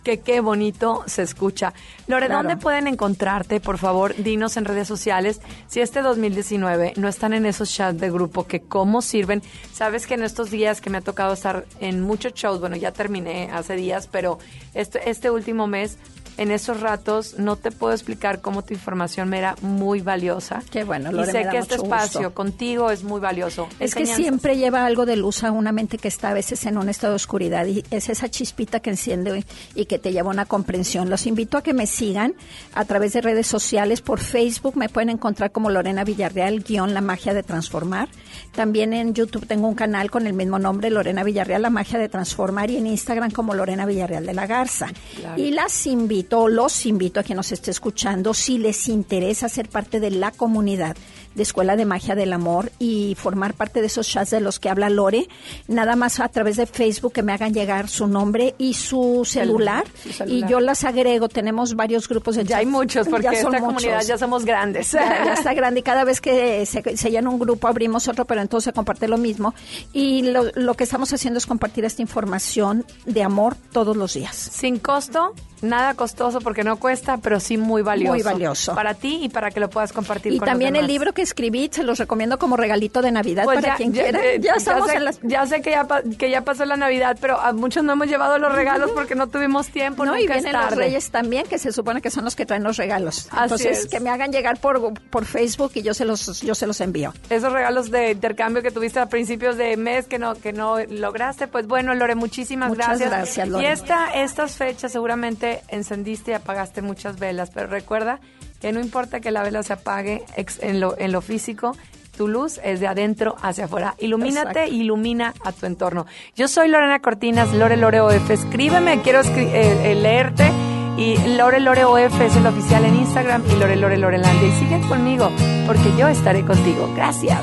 que 0.07 0.21
qué 0.21 0.39
bonito 0.41 1.03
se 1.07 1.23
escucha. 1.23 1.75
Lore, 2.07 2.27
Claro. 2.27 2.45
¿dónde 2.49 2.57
pueden 2.63 2.87
encontrarte? 2.87 3.59
Por 3.59 3.77
favor, 3.77 4.15
dinos 4.15 4.57
en 4.57 4.65
redes 4.65 4.87
sociales 4.87 5.41
si 5.67 5.81
este 5.81 6.01
2019 6.01 6.93
no 6.97 7.09
están 7.09 7.33
en 7.33 7.45
esos 7.45 7.75
chats 7.75 7.99
de 7.99 8.09
grupo, 8.09 8.47
que 8.47 8.61
cómo 8.61 9.03
sirven. 9.03 9.43
Sabes 9.73 10.07
que 10.07 10.15
en 10.15 10.23
estos 10.23 10.53
días 10.53 10.81
que 10.81 10.91
me 10.91 10.99
ha 10.99 11.01
tocado 11.01 11.33
estar 11.33 11.67
en 11.81 12.03
muchos 12.03 12.35
shows, 12.35 12.61
bueno, 12.61 12.77
ya 12.77 12.93
terminé 12.93 13.51
hace 13.53 13.75
días, 13.75 14.07
pero 14.07 14.39
este, 14.75 15.11
este 15.11 15.29
último 15.29 15.67
mes, 15.67 15.99
en 16.37 16.51
esos 16.51 16.81
ratos, 16.81 17.39
no 17.39 17.57
te 17.57 17.71
puedo 17.71 17.93
explicar 17.93 18.41
cómo 18.41 18.63
tu 18.63 18.75
información 18.75 19.29
me 19.29 19.39
era 19.39 19.57
muy 19.63 20.01
valiosa. 20.01 20.63
Qué 20.71 20.85
bueno, 20.85 21.11
Y 21.11 21.15
Lore, 21.15 21.33
sé 21.33 21.39
me 21.39 21.45
da 21.45 21.51
que 21.51 21.59
este 21.59 21.75
espacio 21.77 22.21
gusto. 22.21 22.35
contigo 22.35 22.91
es 22.91 23.03
muy 23.03 23.21
valioso. 23.21 23.69
Es 23.81 23.95
que 23.95 24.07
siempre 24.07 24.57
lleva 24.57 24.85
algo 24.85 25.07
de 25.07 25.17
luz 25.17 25.45
a 25.45 25.53
una 25.53 25.73
mente 25.73 25.99
que 25.99 26.09
está 26.09 26.31
a 26.31 26.35
veces 26.35 26.67
en 26.67 26.79
un 26.79 26.89
estado 26.89 27.13
de 27.13 27.17
oscuridad 27.17 27.67
y 27.67 27.85
es 27.91 28.09
esa 28.09 28.29
chispita 28.29 28.81
que 28.81 28.91
enciende 28.91 29.45
y, 29.75 29.81
y 29.83 29.87
que 29.87 29.99
te 29.99 30.13
lleva 30.13 30.31
a 30.31 30.35
una 30.35 30.47
comprensión. 30.47 31.11
Los 31.11 31.27
invito 31.27 31.59
a 31.59 31.63
que 31.63 31.73
me 31.73 31.87
sigan 31.87 32.35
a 32.75 32.85
través 32.85 33.13
de 33.13 33.21
redes 33.21 33.47
sociales. 33.47 34.01
Por 34.01 34.21
Facebook 34.21 34.77
me 34.77 34.89
pueden 34.89 35.11
encontrar 35.11 35.53
como 35.53 35.71
Lorena 35.71 36.05
Villarreal, 36.05 36.63
guion 36.63 36.95
La 36.95 37.01
Magia 37.01 37.35
de 37.35 37.43
Transformar. 37.43 38.09
También 38.55 38.93
en 38.93 39.15
YouTube 39.15 39.47
tengo 39.47 39.69
un 39.69 39.75
canal 39.75 40.11
con 40.11 40.27
el 40.27 40.33
mismo 40.33 40.59
nombre, 40.59 40.91
Lorena 40.91 41.23
Villarreal, 41.25 41.63
La 41.63 41.71
Magia 41.71 41.99
de 41.99 42.09
Transformar, 42.09 42.71
y 42.71 42.77
en 42.79 42.87
Instagram 42.87 43.31
como 43.31 43.55
Lorena 43.55 43.87
Villarreal 43.87 44.25
de 44.27 44.35
la 44.35 44.47
Garza. 44.47 44.89
Claro. 45.17 45.41
Y 45.41 45.51
las 45.51 45.87
invito, 45.87 46.26
los 46.49 46.87
invito 46.87 47.21
a 47.21 47.23
quien 47.23 47.37
nos 47.37 47.53
esté 47.53 47.71
escuchando, 47.71 48.35
si 48.35 48.59
les 48.59 48.89
interesa 48.89 49.49
ser 49.49 49.69
parte 49.69 50.01
de 50.01 50.11
la 50.11 50.31
comunidad 50.31 50.97
de 51.37 51.43
Escuela 51.45 51.77
de 51.77 51.85
Magia 51.85 52.15
del 52.17 52.33
Amor 52.33 52.73
y 52.81 53.15
formar 53.17 53.55
parte 53.55 53.81
de 53.81 53.87
esos 53.87 54.09
chats 54.09 54.31
de 54.31 54.41
los 54.41 54.59
que 54.59 54.69
habla 54.69 54.91
Lore, 54.91 55.29
nada 55.69 55.95
más 55.95 56.19
a 56.19 56.29
través 56.29 56.57
de 56.57 56.67
Facebook 56.67 57.13
que 57.13 57.23
me 57.23 57.33
hagan 57.33 57.55
llegar 57.55 57.89
su 57.89 58.07
nombre 58.09 58.55
y 58.59 58.75
su 58.75 59.23
celular, 59.25 59.85
su 60.03 60.13
celular. 60.13 60.49
y 60.49 60.51
yo 60.51 60.61
las 60.61 60.83
agrego. 60.85 61.29
Tenemos 61.29 61.75
varios 61.77 62.09
grupos 62.09 62.37
de 62.37 62.45
Ya 62.45 62.57
hay 62.57 62.65
chats. 62.65 62.73
muchos, 62.73 63.09
porque 63.09 63.25
Ya 63.25 63.33
esta 63.33 63.43
son 63.51 63.61
comunidad 63.61 63.95
muchos. 63.95 64.09
ya 64.09 64.19
somos 64.19 64.45
grandes. 64.45 64.91
Ya, 64.93 65.25
ya 65.25 65.35
está 65.35 65.55
grande 65.55 65.81
y 65.81 65.83
cada 65.83 66.05
vez 66.05 66.21
que 66.21 66.65
se, 66.67 66.97
se 66.97 67.11
llena 67.11 67.29
un 67.31 67.39
grupo 67.39 67.69
abrimos 67.69 68.09
otro, 68.09 68.25
pero 68.25 68.41
entonces 68.41 68.65
se 68.65 68.73
comparte 68.73 69.07
lo 69.07 69.19
mismo. 69.19 69.55
Y 69.93 70.23
lo, 70.23 70.45
lo 70.55 70.75
que 70.75 70.85
estamos 70.85 71.13
haciendo 71.13 71.39
es 71.39 71.47
compartir 71.47 71.85
esta 71.85 72.03
información 72.03 72.85
de 73.05 73.23
amor 73.23 73.57
todos 73.73 73.97
los 73.97 74.15
días. 74.15 74.35
Sin 74.37 74.79
costo, 74.79 75.35
nada 75.61 75.95
costoso 75.95 76.41
porque 76.41 76.65
no 76.65 76.77
cuesta, 76.79 77.19
pero 77.19 77.41
sí 77.41 77.57
muy 77.59 77.83
valioso. 77.83 78.13
Muy 78.15 78.23
valioso. 78.23 78.75
Para 78.75 78.95
ti 78.95 79.19
y 79.23 79.29
para 79.29 79.51
que 79.51 79.61
lo 79.61 79.69
puedas 79.69 79.93
compartir 79.93 80.33
Y 80.33 80.39
con 80.39 80.47
los 80.47 80.53
también 80.53 80.77
el 80.77 80.87
libro 80.87 81.13
que 81.13 81.26
escribí, 81.27 81.69
se 81.71 81.83
los 81.83 81.99
recomiendo 81.99 82.39
como 82.39 82.57
regalito 82.57 83.03
de 83.03 83.11
Navidad 83.13 83.45
Pues 83.45 83.57
para 83.57 83.69
ya, 83.69 83.77
quien 83.77 83.93
ya, 83.93 84.03
quiera. 84.05 84.25
eh, 84.25 84.39
ya 84.41 84.55
estamos 84.55 84.89
sé, 84.89 84.97
en 84.97 85.05
las... 85.05 85.21
ya 85.23 85.47
sé 85.47 85.61
que 85.61 85.71
ya, 85.71 85.87
que 86.19 86.31
ya 86.31 86.41
pasó 86.43 86.65
la 86.65 86.77
Navidad, 86.77 87.19
pero 87.21 87.39
a 87.39 87.53
muchos 87.53 87.85
no 87.85 87.93
hemos 87.93 88.07
llevado 88.09 88.39
los 88.39 88.53
regalos 88.55 88.91
porque 88.93 89.15
no 89.15 89.29
tuvimos 89.29 89.69
tiempo. 89.69 90.05
No, 90.05 90.17
y 90.17 90.23
nunca 90.23 90.37
es 90.37 90.45
vienen 90.45 90.61
los 90.63 90.75
reyes 90.77 91.11
también, 91.11 91.47
que 91.47 91.59
se 91.59 91.73
supone 91.73 92.01
que 92.01 92.11
son 92.11 92.25
los 92.25 92.35
que 92.37 92.47
traen 92.47 92.63
los 92.63 92.77
regalos. 92.77 93.29
Así 93.31 93.43
Entonces, 93.43 93.79
es. 93.81 93.87
que 93.89 94.01
me 94.01 94.11
hagan 94.11 94.33
llegar 94.33 94.59
por, 94.59 94.95
por 95.11 95.25
Facebook 95.25 95.73
y 95.75 95.83
yo 95.83 95.93
se 95.95 96.05
los 96.05 96.41
yo 96.41 96.55
se 96.55 96.67
los 96.67 96.81
envío. 96.81 97.13
Esos 97.31 97.53
regalos 97.53 97.91
de 97.91 98.13
intercambio 98.13 98.63
que 98.63 98.71
tuviste 98.71 99.01
a 99.01 99.07
principios 99.09 99.57
de 99.57 99.77
mes 99.77 100.07
que 100.07 100.19
no 100.19 100.35
que 100.35 100.53
no 100.53 100.79
lograste, 100.89 101.49
pues 101.49 101.67
bueno, 101.67 101.95
Lore, 101.95 102.15
muchísimas 102.15 102.69
Muchas 102.71 102.87
gracias. 102.99 103.11
gracias, 103.11 103.49
Lore. 103.49 103.65
Y 103.65 103.67
esta, 103.67 104.07
estas 104.15 104.57
fechas 104.57 104.93
seguramente 104.93 105.63
encendiste 105.69 106.31
y 106.31 106.35
apagaste 106.35 106.83
muchas 106.83 107.19
velas, 107.19 107.51
pero 107.53 107.67
recuerda 107.67 108.21
que 108.67 108.73
no 108.73 108.81
importa 108.81 109.21
que 109.21 109.31
la 109.31 109.45
vela 109.45 109.63
se 109.63 109.75
apague 109.75 110.25
ex- 110.37 110.61
en 110.61 110.81
lo, 110.81 110.99
en 110.99 111.13
lo 111.13 111.21
físico, 111.21 111.77
tu 112.17 112.27
luz 112.27 112.59
es 112.65 112.81
de 112.81 112.89
adentro 112.89 113.37
hacia 113.41 113.67
afuera. 113.67 113.95
Ilumínate, 114.01 114.49
Exacto. 114.65 114.75
ilumina 114.75 115.35
a 115.45 115.53
tu 115.53 115.67
entorno. 115.67 116.05
Yo 116.35 116.49
soy 116.49 116.67
Lorena 116.67 116.99
Cortinas, 116.99 117.55
Lore 117.55 117.77
Lore 117.77 118.01
OF. 118.01 118.29
Escríbeme, 118.29 119.03
quiero 119.03 119.21
escri- 119.21 119.47
eh, 119.53 119.93
eh, 119.93 119.95
leerte. 119.95 120.51
Y 120.97 121.17
Lore 121.37 121.61
Lore 121.61 121.85
OF 121.85 122.21
es 122.23 122.35
el 122.35 122.45
oficial 122.45 122.85
en 122.87 122.97
Instagram 122.97 123.45
y 123.49 123.55
Lore 123.55 123.77
Lore 123.77 123.99
Lorelandia. 123.99 124.49
Y 124.49 124.53
sigue 124.59 124.81
conmigo, 124.89 125.31
porque 125.69 125.97
yo 125.97 126.09
estaré 126.09 126.45
contigo. 126.45 126.91
Gracias. 126.97 127.39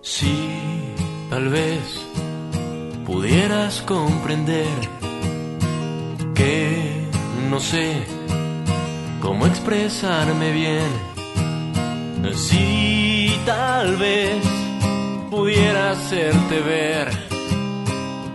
Si 0.00 0.32
tal 1.28 1.50
vez 1.50 1.80
pudieras 3.04 3.82
comprender 3.82 4.66
que 6.34 7.04
no 7.50 7.60
sé 7.60 8.04
cómo 9.20 9.46
expresarme 9.46 10.52
bien. 10.52 11.18
Si 12.34 13.38
tal 13.46 13.96
vez 13.96 14.44
pudiera 15.30 15.92
hacerte 15.92 16.60
ver 16.60 17.08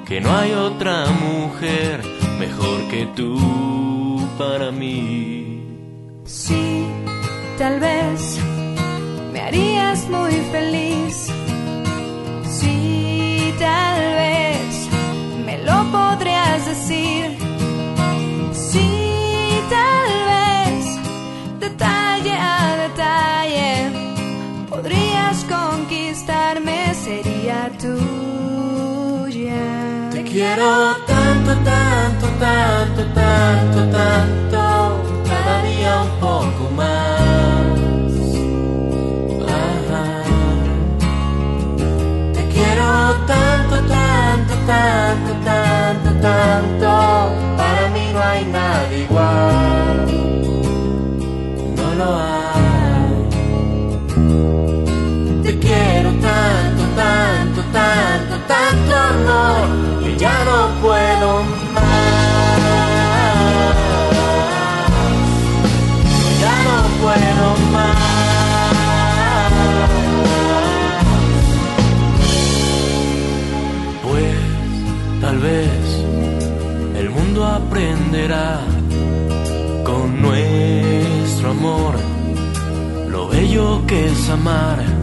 que 0.06 0.20
no 0.22 0.36
hay 0.36 0.52
otra 0.54 1.06
mujer 1.08 2.02
mejor 2.40 2.88
que 2.90 3.06
tú 3.16 4.28
para 4.38 4.72
mí. 4.72 5.64
Sí, 6.26 6.86
tal 7.58 7.80
vez 7.80 8.40
me 9.32 9.42
harías 9.42 10.10
muy 10.10 10.34
feliz. 10.52 11.32
Sí, 12.60 13.54
tal 13.60 14.02
vez 14.22 14.90
me 15.46 15.58
lo 15.60 15.78
podrías 15.92 16.66
decir. 16.66 17.38
Sí, 18.52 18.90
tal 19.70 20.03
sería 27.04 27.70
tuya. 27.82 28.10
Te 30.12 30.24
quiero 30.24 30.96
tanto, 31.06 31.52
tanto, 31.70 32.28
tanto, 32.40 33.04
tanto, 33.14 33.80
tanto, 33.92 34.62
cada 35.28 35.64
día 35.64 36.02
un 36.04 36.12
poco 36.22 36.64
más. 36.78 37.74
Te 42.36 42.44
quiero 42.54 42.90
tanto, 43.28 43.76
tanto, 43.96 44.54
tanto, 44.66 45.32
tanto, 45.44 46.10
tanto, 46.22 46.90
para 47.58 47.90
mí 47.94 48.04
no 48.14 48.20
hay 48.22 48.46
nada 48.46 48.94
igual. 48.94 50.06
No 51.76 51.96
lo 51.96 52.20
hay. 52.20 52.33
tanto 58.48 58.96
amor 58.96 60.04
que 60.04 60.18
ya 60.18 60.44
no 60.46 60.82
puedo 60.82 61.44
más. 61.74 61.84
Ya 66.42 66.56
no 66.68 66.78
puedo 67.02 67.48
más. 67.74 68.04
Pues 74.04 74.36
tal 75.22 75.38
vez 75.40 76.06
el 77.00 77.10
mundo 77.10 77.46
aprenderá 77.46 78.62
con 79.84 80.22
nuestro 80.22 81.52
amor 81.52 81.96
lo 83.10 83.28
bello 83.28 83.86
que 83.86 84.08
es 84.08 84.30
amar 84.30 85.03